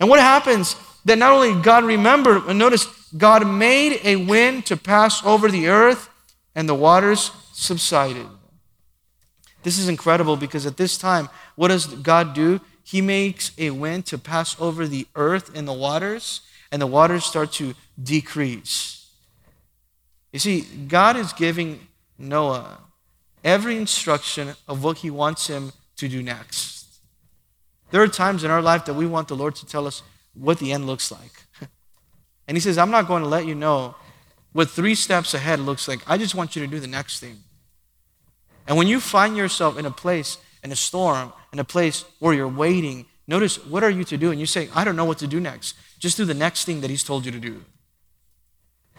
[0.00, 0.76] And what happens?
[1.04, 5.68] That not only God remembered, but notice God made a wind to pass over the
[5.68, 6.08] earth
[6.54, 8.26] and the waters subsided.
[9.62, 12.60] This is incredible because at this time, what does God do?
[12.82, 16.40] He makes a wind to pass over the earth and the waters,
[16.72, 19.08] and the waters start to decrease.
[20.32, 21.86] You see, God is giving
[22.18, 22.78] Noah
[23.44, 26.86] every instruction of what he wants him to do next.
[27.90, 30.02] There are times in our life that we want the Lord to tell us
[30.34, 31.44] what the end looks like.
[32.48, 33.94] And he says, I'm not going to let you know
[34.52, 36.00] what three steps ahead looks like.
[36.10, 37.38] I just want you to do the next thing.
[38.66, 42.34] And when you find yourself in a place, in a storm, in a place where
[42.34, 44.30] you're waiting, notice what are you to do?
[44.30, 45.76] And you say, I don't know what to do next.
[45.98, 47.64] Just do the next thing that he's told you to do.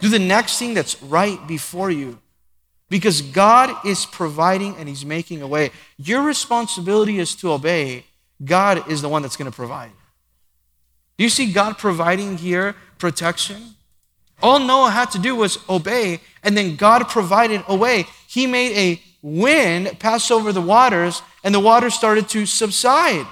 [0.00, 2.18] Do the next thing that's right before you.
[2.94, 5.72] Because God is providing and he's making a way.
[5.96, 8.04] Your responsibility is to obey.
[8.44, 9.90] God is the one that's going to provide.
[11.18, 13.74] Do you see God providing here protection?
[14.40, 18.06] All Noah had to do was obey, and then God provided a way.
[18.28, 23.26] He made a wind pass over the waters, and the waters started to subside.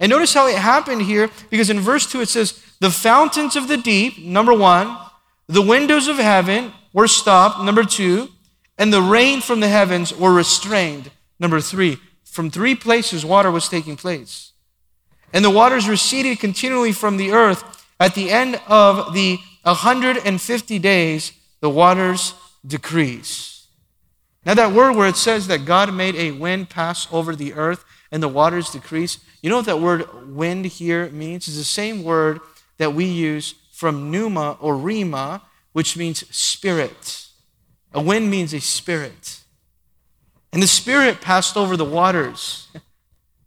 [0.00, 3.68] And notice how it happened here, because in verse 2 it says, The fountains of
[3.68, 4.96] the deep, number one,
[5.46, 8.30] the windows of heaven were stopped, number two,
[8.78, 11.98] and the rain from the heavens were restrained, number three.
[12.24, 14.52] From three places, water was taking place.
[15.32, 17.64] And the waters receded continually from the earth.
[17.98, 22.34] At the end of the 150 days, the waters
[22.66, 23.66] decrease.
[24.44, 27.84] Now, that word where it says that God made a wind pass over the earth
[28.12, 31.48] and the waters decrease, you know what that word wind here means?
[31.48, 32.40] It's the same word
[32.78, 37.25] that we use from pneuma or rima, which means spirit.
[37.92, 39.40] A wind means a spirit.
[40.52, 42.68] And the spirit passed over the waters.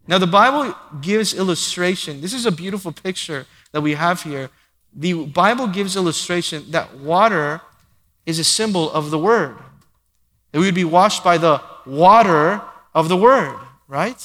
[0.08, 2.22] Now, the Bible gives illustration.
[2.22, 4.50] This is a beautiful picture that we have here.
[4.94, 7.62] The Bible gives illustration that water
[8.26, 9.56] is a symbol of the Word.
[10.52, 12.62] That we would be washed by the water
[12.96, 14.24] of the Word, right?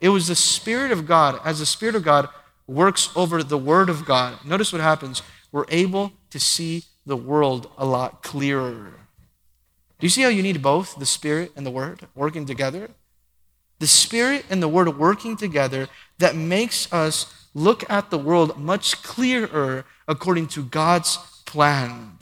[0.00, 2.28] It was the Spirit of God, as the Spirit of God
[2.66, 4.44] works over the Word of God.
[4.44, 5.22] Notice what happens.
[5.52, 8.92] We're able to see the world a lot clearer.
[10.00, 12.90] Do you see how you need both the Spirit and the Word working together?
[13.80, 19.02] the Spirit and the Word working together that makes us look at the world much
[19.02, 22.12] clearer according to God's plan.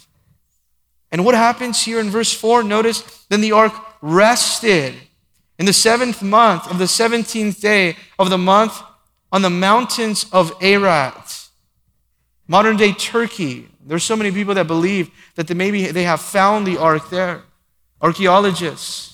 [1.13, 2.63] And what happens here in verse 4?
[2.63, 4.95] Notice, then the ark rested
[5.59, 8.81] in the seventh month of the 17th day of the month
[9.33, 11.49] on the mountains of Ararat,
[12.47, 13.69] modern day Turkey.
[13.85, 17.43] There's so many people that believe that maybe they have found the ark there.
[18.01, 19.09] Archaeologists.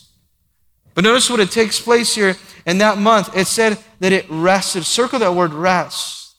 [0.94, 3.36] But notice what it takes place here in that month.
[3.36, 4.84] It said that it rested.
[4.84, 6.36] Circle that word rest.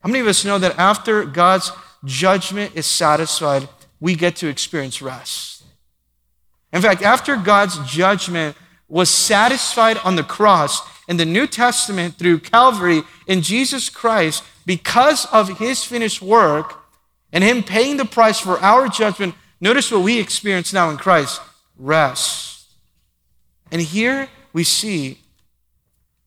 [0.00, 1.70] How many of us know that after God's
[2.04, 3.68] judgment is satisfied,
[4.00, 5.62] we get to experience rest?
[6.72, 8.56] In fact, after God's judgment
[8.88, 15.26] was satisfied on the cross in the New Testament through Calvary in Jesus Christ, because
[15.26, 16.82] of his finished work
[17.32, 21.40] and him paying the price for our judgment, notice what we experience now in Christ
[21.80, 22.66] rest.
[23.72, 25.18] And here we see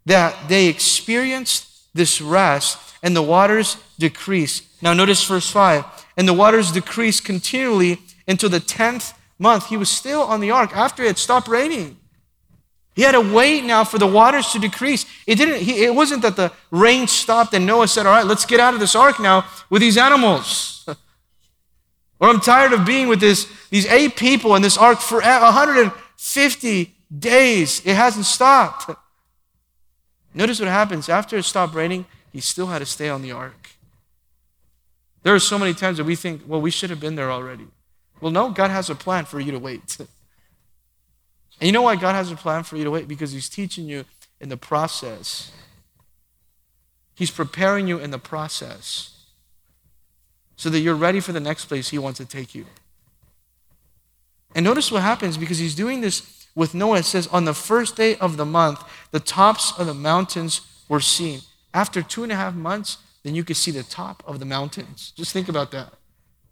[0.05, 4.61] that they experienced this rest and the waters decrease.
[4.81, 5.85] Now, notice verse 5
[6.17, 9.67] and the waters decreased continually until the 10th month.
[9.67, 11.97] He was still on the ark after it stopped raining.
[12.95, 15.05] He had to wait now for the waters to decrease.
[15.25, 15.61] It didn't.
[15.61, 18.75] He, it wasn't that the rain stopped and Noah said, "All right, let's get out
[18.75, 20.87] of this ark now with these animals."
[22.23, 26.95] or I'm tired of being with this these eight people in this ark for 150
[27.19, 27.85] days.
[27.85, 28.89] It hasn't stopped.
[30.33, 32.05] Notice what happens after it stopped raining.
[32.31, 33.71] He still had to stay on the ark.
[35.23, 37.67] There are so many times that we think, well, we should have been there already.
[38.21, 39.97] Well, no, God has a plan for you to wait.
[39.99, 40.07] and
[41.59, 43.09] you know why God has a plan for you to wait?
[43.09, 44.05] Because He's teaching you
[44.39, 45.51] in the process.
[47.15, 49.12] He's preparing you in the process
[50.63, 52.65] so that you're ready for the next place He wants to take you.
[54.55, 56.99] And notice what happens because He's doing this with Noah.
[56.99, 61.01] It says, on the first day of the month, the tops of the mountains were
[61.01, 61.41] seen.
[61.73, 65.11] After two and a half months, then you could see the top of the mountains.
[65.17, 65.95] Just think about that.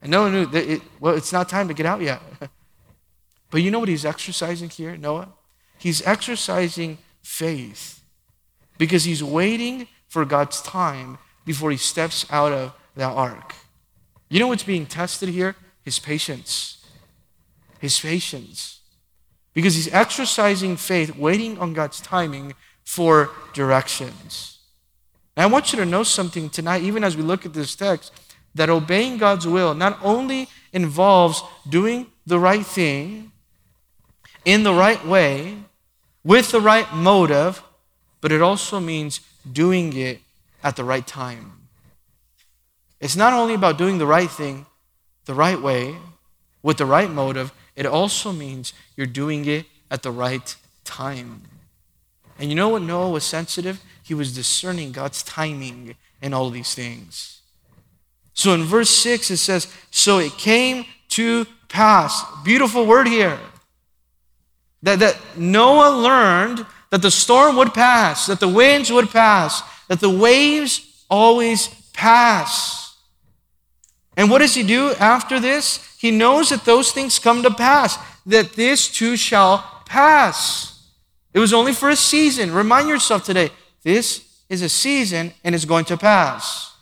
[0.02, 2.22] And Noah knew that it, well, it's not time to get out yet.
[3.50, 5.30] but you know what he's exercising here, Noah?
[5.78, 8.04] He's exercising faith
[8.78, 13.56] because he's waiting for God's time before he steps out of that ark.
[14.32, 15.58] You know what's being tested here?
[15.84, 16.86] His patience.
[17.80, 18.80] His patience.
[19.54, 22.54] Because he's exercising faith, waiting on God's timing
[22.86, 24.60] for directions.
[25.36, 28.14] And I want you to know something tonight, even as we look at this text,
[28.56, 33.34] that obeying God's will not only involves doing the right thing
[34.46, 35.58] in the right way,
[36.24, 37.62] with the right motive,
[38.22, 39.20] but it also means
[39.52, 40.22] doing it
[40.64, 41.61] at the right time.
[43.02, 44.66] It's not only about doing the right thing
[45.26, 45.96] the right way,
[46.64, 51.42] with the right motive, it also means you're doing it at the right time.
[52.40, 53.84] And you know what Noah was sensitive?
[54.12, 57.40] he was discerning God's timing in all these things.
[58.34, 62.22] So in verse 6, it says, So it came to pass.
[62.44, 63.40] Beautiful word here.
[64.84, 70.02] That, that Noah learned that the storm would pass, that the winds would pass, that
[70.02, 72.81] the waves always pass.
[74.18, 75.96] And what does he do after this?
[75.98, 80.90] He knows that those things come to pass, that this too shall pass.
[81.34, 82.54] It was only for a season.
[82.54, 83.52] Remind yourself today
[83.84, 86.74] this is a season and it's going to pass.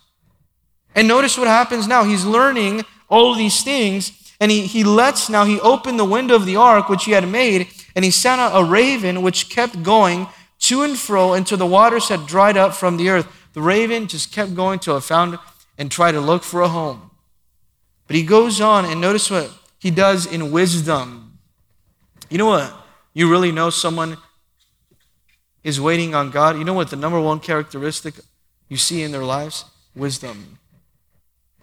[0.96, 2.04] And notice what happens now.
[2.04, 6.46] He's learning all these things, and he, he lets now, he opened the window of
[6.46, 10.28] the ark which he had made, and he sent out a raven which kept going
[10.60, 13.28] to and fro until the waters had dried up from the earth.
[13.54, 15.40] The raven just kept going till it found
[15.78, 17.09] and tried to look for a home.
[18.10, 21.38] But he goes on, and notice what he does in wisdom.
[22.28, 22.74] You know what?
[23.14, 24.18] You really know someone
[25.64, 28.16] is waiting on God, you know what the number one characteristic
[28.68, 29.66] you see in their lives?
[29.96, 30.58] Wisdom.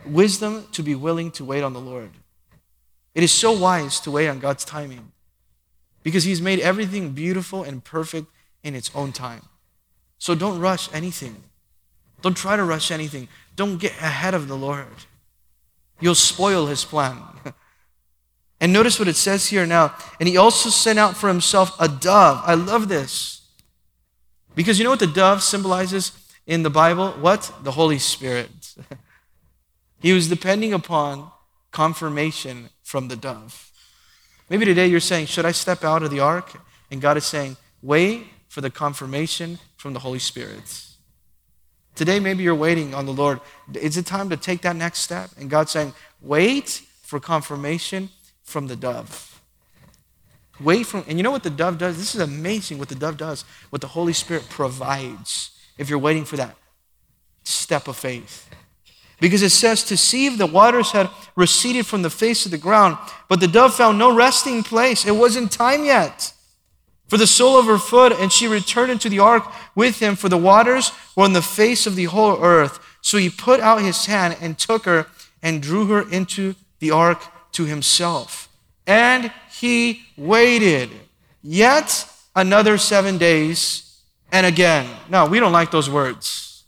[0.05, 2.11] Wisdom to be willing to wait on the Lord.
[3.13, 5.11] It is so wise to wait on God's timing
[6.05, 8.29] because He's made everything beautiful and perfect
[8.63, 9.43] in its own time.
[10.19, 11.43] So don't rush anything.
[12.23, 13.27] Don't try to rush anything.
[13.57, 14.87] Don't get ahead of the Lord.
[16.01, 17.19] You'll spoil His plan.
[18.61, 19.95] and notice what it says here now.
[20.21, 22.43] And He also sent out for Himself a dove.
[22.45, 23.37] I love this
[24.57, 26.13] because you know what the dove symbolizes
[26.47, 27.11] in the Bible?
[27.13, 27.53] What?
[27.63, 28.75] The Holy Spirit.
[30.01, 31.31] he was depending upon
[31.71, 33.71] confirmation from the dove.
[34.49, 36.59] Maybe today you're saying, Should I step out of the ark?
[36.91, 40.86] And God is saying, Wait for the confirmation from the Holy Spirit.
[41.97, 43.41] Today, maybe you're waiting on the Lord.
[43.75, 45.31] Is it time to take that next step?
[45.39, 48.11] And God's saying, Wait for confirmation
[48.45, 49.41] from the dove.
[50.61, 51.99] Wait from, and you know what the dove does?
[51.99, 56.25] This is amazing what the dove does, what the Holy Spirit provides if you're waiting
[56.25, 56.57] for that
[57.45, 58.49] step of faith.
[59.21, 62.59] Because it says, to see if the waters had receded from the face of the
[62.59, 65.07] ground, but the dove found no resting place.
[65.07, 66.33] It wasn't time yet
[67.09, 69.45] for the sole of her foot, and she returned into the ark
[69.75, 72.81] with him, for the waters were on the face of the whole earth.
[73.01, 75.07] So he put out his hand and took her
[75.43, 78.49] and drew her into the ark to himself.
[78.87, 80.91] And he waited
[81.43, 84.01] yet another seven days
[84.33, 84.89] and again.
[85.09, 86.65] No, we don't like those words.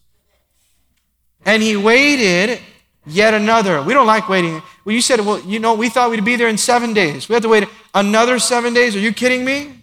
[1.45, 2.61] And he waited
[3.07, 3.83] yet another.
[3.83, 4.63] We don't like waiting.
[4.85, 7.29] Well, you said, well, you know, we thought we'd be there in seven days.
[7.29, 8.95] We have to wait another seven days.
[8.95, 9.78] Are you kidding me?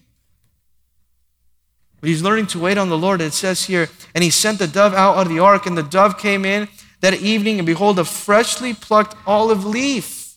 [2.01, 3.21] But he's learning to wait on the Lord.
[3.21, 6.17] It says here, and he sent the dove out of the ark, and the dove
[6.17, 6.67] came in
[7.01, 10.35] that evening, and behold, a freshly plucked olive leaf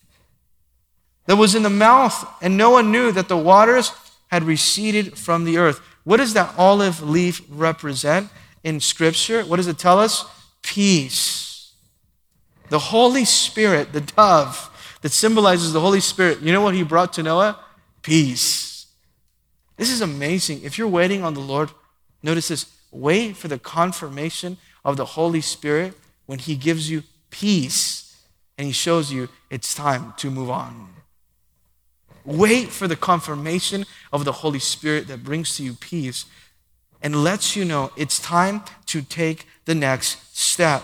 [1.27, 3.93] that was in the mouth, and Noah knew that the waters
[4.29, 5.81] had receded from the earth.
[6.05, 8.31] What does that olive leaf represent
[8.65, 9.43] in Scripture?
[9.43, 10.25] What does it tell us?
[10.63, 11.73] Peace.
[12.71, 14.71] The Holy Spirit, the dove
[15.03, 17.59] that symbolizes the Holy Spirit, you know what he brought to Noah?
[18.03, 18.68] Peace.
[19.79, 20.62] This is amazing.
[20.64, 21.70] If you're waiting on the Lord,
[22.22, 25.95] notice this wait for the confirmation of the Holy Spirit
[26.26, 28.16] when he gives you peace
[28.59, 30.89] and he shows you it's time to move on.
[32.24, 36.26] Wait for the confirmation of the Holy Spirit that brings to you peace
[37.01, 40.83] and lets you know it's time to take the next step.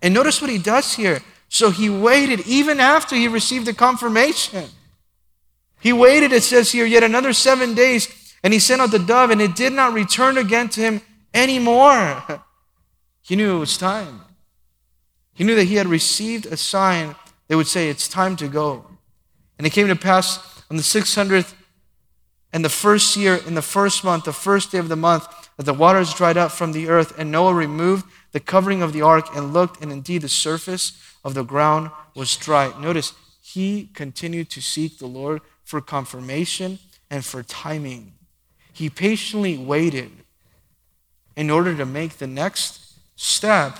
[0.00, 1.20] And notice what he does here.
[1.48, 4.66] So he waited even after he received the confirmation.
[5.84, 8.08] He waited, it says here, yet another seven days,
[8.42, 12.24] and he sent out the dove, and it did not return again to him anymore.
[13.26, 14.20] He knew it was time.
[15.32, 17.14] He knew that he had received a sign
[17.48, 18.84] that would say, It's time to go.
[19.56, 21.54] And it came to pass on the 600th
[22.52, 25.26] and the first year, in the first month, the first day of the month,
[25.56, 29.00] that the waters dried up from the earth, and Noah removed the covering of the
[29.00, 30.92] ark and looked, and indeed the surface
[31.24, 32.72] of the ground was dry.
[32.78, 36.78] Notice, he continued to seek the Lord for confirmation
[37.10, 38.12] and for timing.
[38.72, 40.10] He patiently waited
[41.36, 43.78] in order to make the next step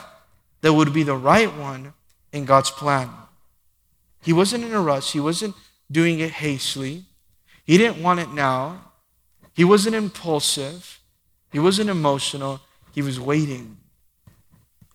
[0.61, 1.93] that would be the right one
[2.33, 3.11] in God's plan.
[4.23, 5.55] He wasn't in a rush, he wasn't
[5.91, 7.05] doing it hastily.
[7.65, 8.93] He didn't want it now.
[9.55, 11.01] He wasn't impulsive.
[11.53, 12.61] He wasn't emotional.
[12.93, 13.79] He was waiting.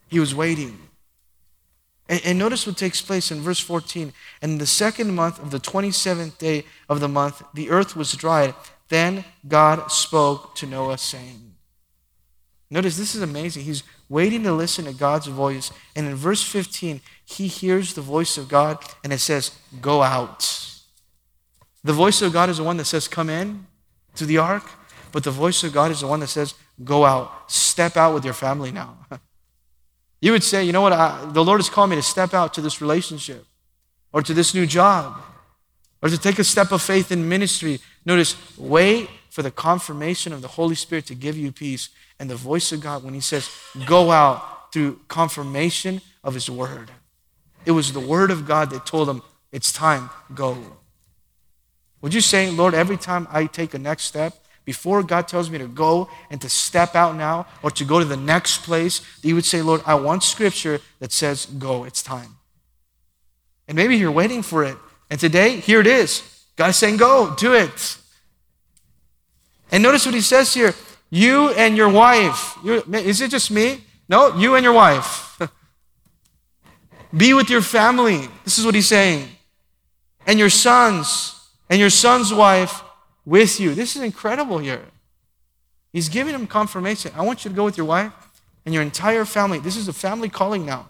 [0.07, 0.88] He was waiting.
[2.09, 4.11] And, and, notice what takes place in verse 14.
[4.41, 8.11] And in the second month of the 27th day of the month, the earth was
[8.13, 8.55] dried.
[8.89, 11.53] Then God spoke to Noah, saying,
[12.71, 13.63] Notice this is amazing.
[13.63, 15.71] He's waiting to listen to God's voice.
[15.95, 19.51] And in verse 15, he hears the voice of God and it says,
[19.81, 20.65] Go out.
[21.83, 23.65] The voice of God is the one that says, Come in
[24.15, 24.69] to the ark.
[25.11, 26.53] But the voice of God is the one that says,
[26.83, 27.51] Go out.
[27.51, 28.97] Step out with your family now.
[30.21, 30.93] you would say, You know what?
[30.93, 33.45] I, the Lord has called me to step out to this relationship
[34.11, 35.21] or to this new job
[36.01, 37.79] or to take a step of faith in ministry.
[38.05, 41.89] Notice, wait for the confirmation of the Holy Spirit to give you peace
[42.19, 43.49] and the voice of God when He says,
[43.85, 46.91] Go out through confirmation of His word.
[47.65, 50.57] It was the word of God that told him, It's time, go.
[52.01, 54.33] Would you say, Lord, every time I take a next step,
[54.69, 58.05] before God tells me to go and to step out now or to go to
[58.05, 62.35] the next place, you would say, Lord, I want scripture that says, Go, it's time.
[63.67, 64.77] And maybe you're waiting for it.
[65.09, 66.21] And today, here it is.
[66.55, 67.97] God's saying, Go, do it.
[69.71, 70.75] And notice what he says here
[71.09, 72.55] you and your wife.
[72.63, 73.83] Is it just me?
[74.07, 75.41] No, you and your wife.
[77.17, 78.29] Be with your family.
[78.43, 79.29] This is what he's saying.
[80.27, 81.33] And your sons,
[81.71, 82.83] and your son's wife
[83.29, 83.75] with you.
[83.75, 84.81] This is incredible here.
[85.93, 87.11] He's giving him confirmation.
[87.15, 88.11] I want you to go with your wife
[88.65, 89.59] and your entire family.
[89.59, 90.87] This is a family calling now.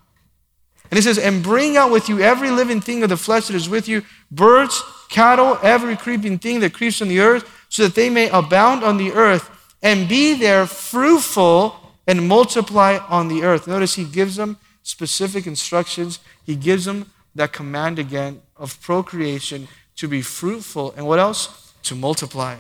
[0.90, 3.56] And he says, and bring out with you every living thing of the flesh that
[3.56, 7.96] is with you birds, cattle, every creeping thing that creeps on the earth, so that
[7.96, 9.50] they may abound on the earth
[9.84, 11.76] and be there fruitful
[12.08, 13.68] and multiply on the earth.
[13.68, 16.20] Notice he gives them specific instructions.
[16.44, 19.68] He gives them that command again of procreation
[19.98, 21.69] to be fruitful and what else?
[21.84, 22.58] To multiply.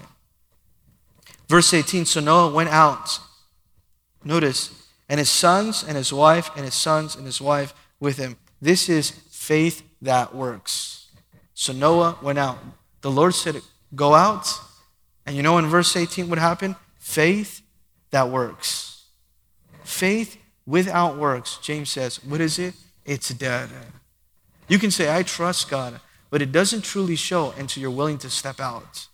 [1.47, 3.19] Verse 18 So Noah went out.
[4.23, 8.37] Notice, and his sons and his wife and his sons and his wife with him.
[8.61, 11.07] This is faith that works.
[11.53, 12.57] So Noah went out.
[13.01, 13.61] The Lord said,
[13.95, 14.47] Go out.
[15.25, 16.75] And you know in verse 18 what happened?
[16.97, 17.61] Faith
[18.11, 19.05] that works.
[19.83, 22.75] Faith without works, James says, what is it?
[23.05, 23.69] It's dead.
[24.67, 25.99] You can say, I trust God,
[26.29, 29.07] but it doesn't truly show until you're willing to step out,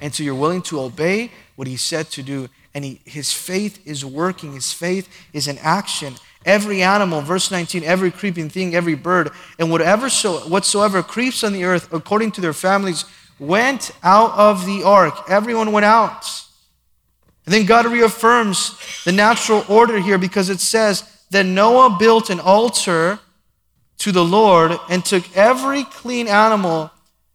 [0.00, 2.48] until you're willing to obey what He said to do.
[2.74, 6.14] And he, His faith is working, His faith is in action.
[6.44, 11.52] Every animal, verse 19, every creeping thing, every bird, and whatever so, whatsoever creeps on
[11.52, 13.04] the earth according to their families
[13.38, 15.14] went out of the ark.
[15.28, 16.26] Everyone went out.
[17.44, 22.40] And then God reaffirms the natural order here because it says that Noah built an
[22.40, 23.18] altar
[24.02, 26.90] to the Lord and took every clean animal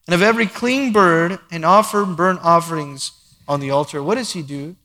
[0.06, 3.14] and of every clean bird and offered burnt offerings
[3.48, 4.04] on the altar.
[4.04, 4.76] What does he do?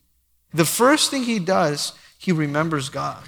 [0.54, 3.24] The first thing he does, he remembers God.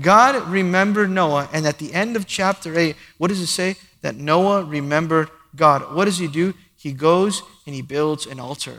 [0.00, 3.76] God remembered Noah, and at the end of chapter 8, what does it say?
[4.00, 5.94] That Noah remembered God.
[5.94, 6.54] What does he do?
[6.74, 8.78] He goes and he builds an altar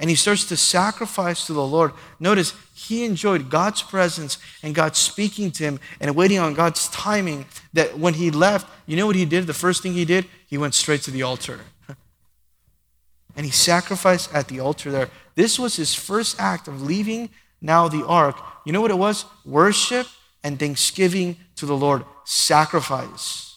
[0.00, 1.92] and he starts to sacrifice to the Lord.
[2.20, 7.46] Notice he enjoyed God's presence and God speaking to him and waiting on God's timing.
[7.72, 9.46] That when he left, you know what he did?
[9.46, 11.60] The first thing he did, he went straight to the altar.
[13.36, 15.10] and he sacrificed at the altar there.
[15.34, 17.30] This was his first act of leaving
[17.60, 18.36] now the ark.
[18.64, 19.24] You know what it was?
[19.44, 20.06] Worship
[20.44, 23.56] and thanksgiving to the Lord, sacrifice.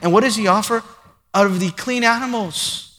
[0.00, 0.82] And what does he offer?
[1.32, 2.93] Out of the clean animals.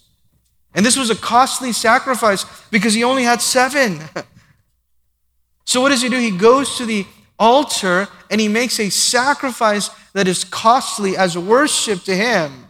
[0.76, 4.02] And this was a costly sacrifice because he only had seven.
[5.66, 6.20] so what does he do?
[6.20, 7.06] He goes to the
[7.40, 12.66] altar and he makes a sacrifice that is costly as worship to him.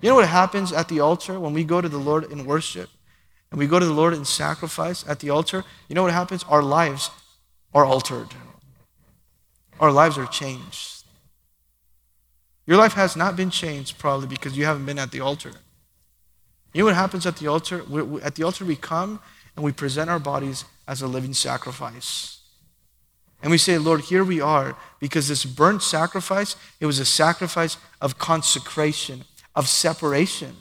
[0.00, 2.90] You know what happens at the altar when we go to the Lord in worship
[3.50, 5.64] and we go to the Lord in sacrifice at the altar?
[5.88, 6.44] You know what happens?
[6.48, 7.10] Our lives
[7.72, 8.28] are altered,
[9.78, 10.90] our lives are changed.
[12.66, 15.52] Your life has not been changed probably because you haven't been at the altar.
[16.74, 17.84] You know what happens at the altar?
[17.88, 19.20] We, we, at the altar, we come
[19.56, 22.40] and we present our bodies as a living sacrifice.
[23.42, 27.76] And we say, Lord, here we are, because this burnt sacrifice, it was a sacrifice
[28.00, 30.56] of consecration, of separation.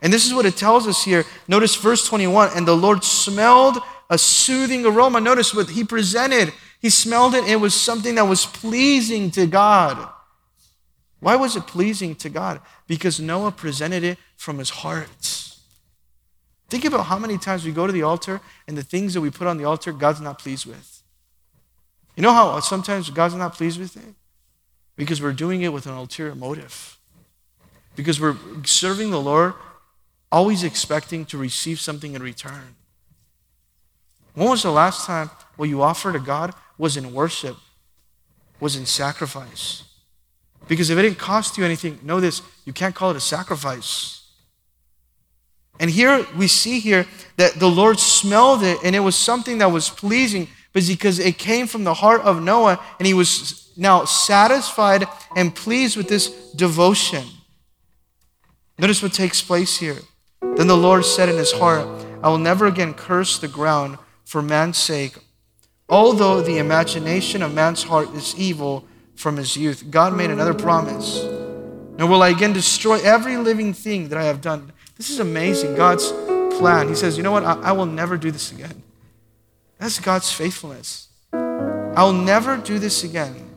[0.00, 1.24] And this is what it tells us here.
[1.48, 5.20] Notice verse 21 and the Lord smelled a soothing aroma.
[5.20, 6.52] Notice what he presented.
[6.80, 10.08] He smelled it, it was something that was pleasing to God.
[11.20, 12.60] Why was it pleasing to God?
[12.86, 15.54] Because Noah presented it from his heart.
[16.70, 19.30] Think about how many times we go to the altar and the things that we
[19.30, 21.02] put on the altar, God's not pleased with.
[22.16, 24.14] You know how sometimes God's not pleased with it?
[24.96, 26.98] Because we're doing it with an ulterior motive.
[27.96, 29.54] Because we're serving the Lord,
[30.30, 32.76] always expecting to receive something in return.
[34.34, 37.56] When was the last time what you offered to God was in worship,
[38.60, 39.82] was in sacrifice?
[40.68, 44.17] Because if it didn't cost you anything, know this, you can't call it a sacrifice.
[45.80, 47.06] And here we see here
[47.36, 51.66] that the Lord smelled it and it was something that was pleasing because it came
[51.66, 55.06] from the heart of Noah and he was now satisfied
[55.36, 57.24] and pleased with this devotion.
[58.78, 59.98] Notice what takes place here.
[60.40, 61.86] Then the Lord said in his heart,
[62.22, 65.16] I will never again curse the ground for man's sake,
[65.88, 69.90] although the imagination of man's heart is evil from his youth.
[69.90, 71.22] God made another promise.
[71.98, 74.72] And will I again destroy every living thing that I have done?
[74.98, 75.76] This is amazing.
[75.76, 76.12] God's
[76.58, 76.88] plan.
[76.88, 77.44] He says, You know what?
[77.44, 78.82] I, I will never do this again.
[79.78, 81.08] That's God's faithfulness.
[81.32, 83.48] I'll never do this again.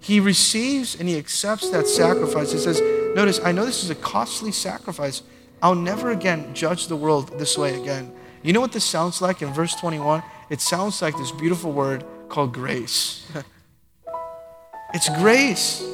[0.00, 2.52] He receives and he accepts that sacrifice.
[2.52, 2.80] He says,
[3.14, 5.22] Notice, I know this is a costly sacrifice.
[5.62, 8.12] I'll never again judge the world this way again.
[8.42, 10.22] You know what this sounds like in verse 21?
[10.50, 13.26] It sounds like this beautiful word called grace.
[14.94, 15.86] it's grace.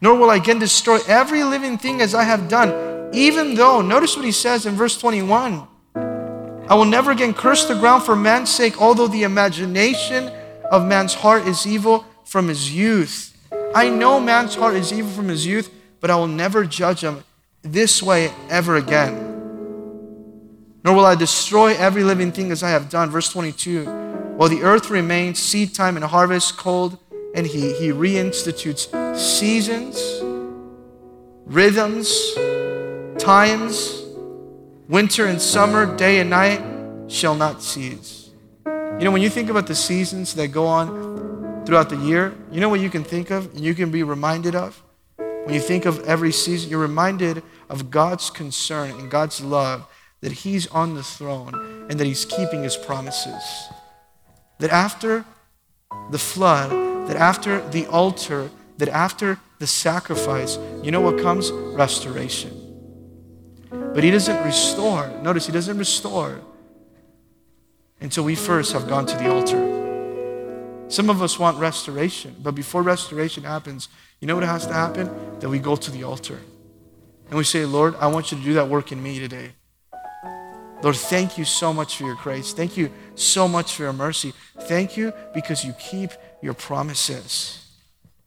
[0.00, 2.70] Nor will I again destroy every living thing as I have done,
[3.12, 7.74] even though, notice what he says in verse 21 I will never again curse the
[7.74, 10.32] ground for man's sake, although the imagination
[10.70, 13.36] of man's heart is evil from his youth.
[13.74, 17.24] I know man's heart is evil from his youth, but I will never judge him
[17.60, 19.28] this way ever again.
[20.84, 23.10] Nor will I destroy every living thing as I have done.
[23.10, 23.84] Verse 22
[24.36, 26.98] While the earth remains, seed time and harvest, cold
[27.34, 30.00] and heat, he reinstitutes seasons,
[31.44, 32.34] rhythms,
[33.22, 34.02] times,
[34.88, 36.60] Winter and summer, day and night
[37.10, 38.30] shall not cease.
[38.66, 42.60] You know, when you think about the seasons that go on throughout the year, you
[42.60, 44.82] know what you can think of and you can be reminded of?
[45.16, 49.86] When you think of every season, you're reminded of God's concern and God's love
[50.20, 53.42] that He's on the throne and that He's keeping His promises.
[54.58, 55.24] That after
[56.10, 56.70] the flood,
[57.08, 61.50] that after the altar, that after the sacrifice, you know what comes?
[61.50, 62.61] Restoration.
[63.94, 65.08] But He doesn't restore.
[65.22, 66.40] Notice, He doesn't restore
[68.00, 69.68] until we first have gone to the altar.
[70.88, 73.88] Some of us want restoration, but before restoration happens,
[74.20, 75.10] you know what has to happen?
[75.40, 76.38] That we go to the altar.
[77.28, 79.52] And we say, Lord, I want you to do that work in me today.
[80.82, 82.52] Lord, thank you so much for your grace.
[82.52, 84.34] Thank you so much for your mercy.
[84.62, 86.10] Thank you because you keep
[86.42, 87.61] your promises.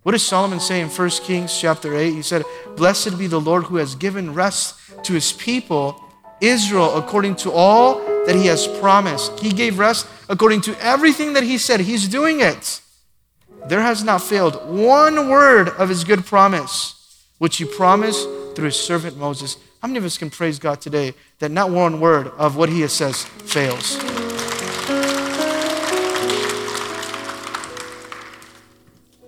[0.06, 2.12] What does Solomon say in 1 Kings chapter 8?
[2.12, 2.44] He said,
[2.76, 6.00] Blessed be the Lord who has given rest to his people,
[6.40, 9.40] Israel, according to all that he has promised.
[9.40, 11.80] He gave rest according to everything that he said.
[11.80, 12.82] He's doing it.
[13.66, 18.80] There has not failed one word of his good promise, which he promised through his
[18.80, 19.58] servant Moses.
[19.82, 22.82] How many of us can praise God today that not one word of what he
[22.82, 24.15] has says fails?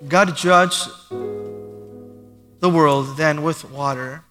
[0.06, 4.24] God judged the world then with water.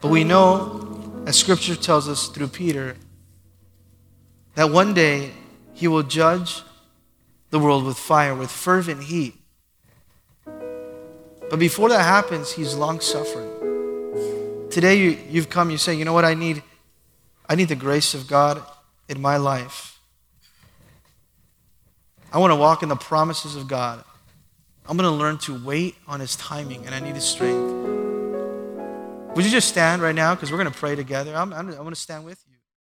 [0.00, 2.96] But we know, as scripture tells us through Peter,
[4.54, 5.32] that one day
[5.74, 6.62] he will judge
[7.50, 9.34] the world with fire, with fervent heat.
[10.44, 14.68] But before that happens, he's long suffering.
[14.70, 16.62] Today you, you've come, you say, you know what, I need,
[17.48, 18.62] I need the grace of God
[19.08, 19.98] in my life.
[22.32, 24.04] I want to walk in the promises of God.
[24.88, 27.74] I'm going to learn to wait on His timing, and I need His strength.
[29.36, 30.34] Would you just stand right now?
[30.34, 31.36] Because we're going to pray together.
[31.36, 32.47] I'm, I'm, I'm going to stand with you.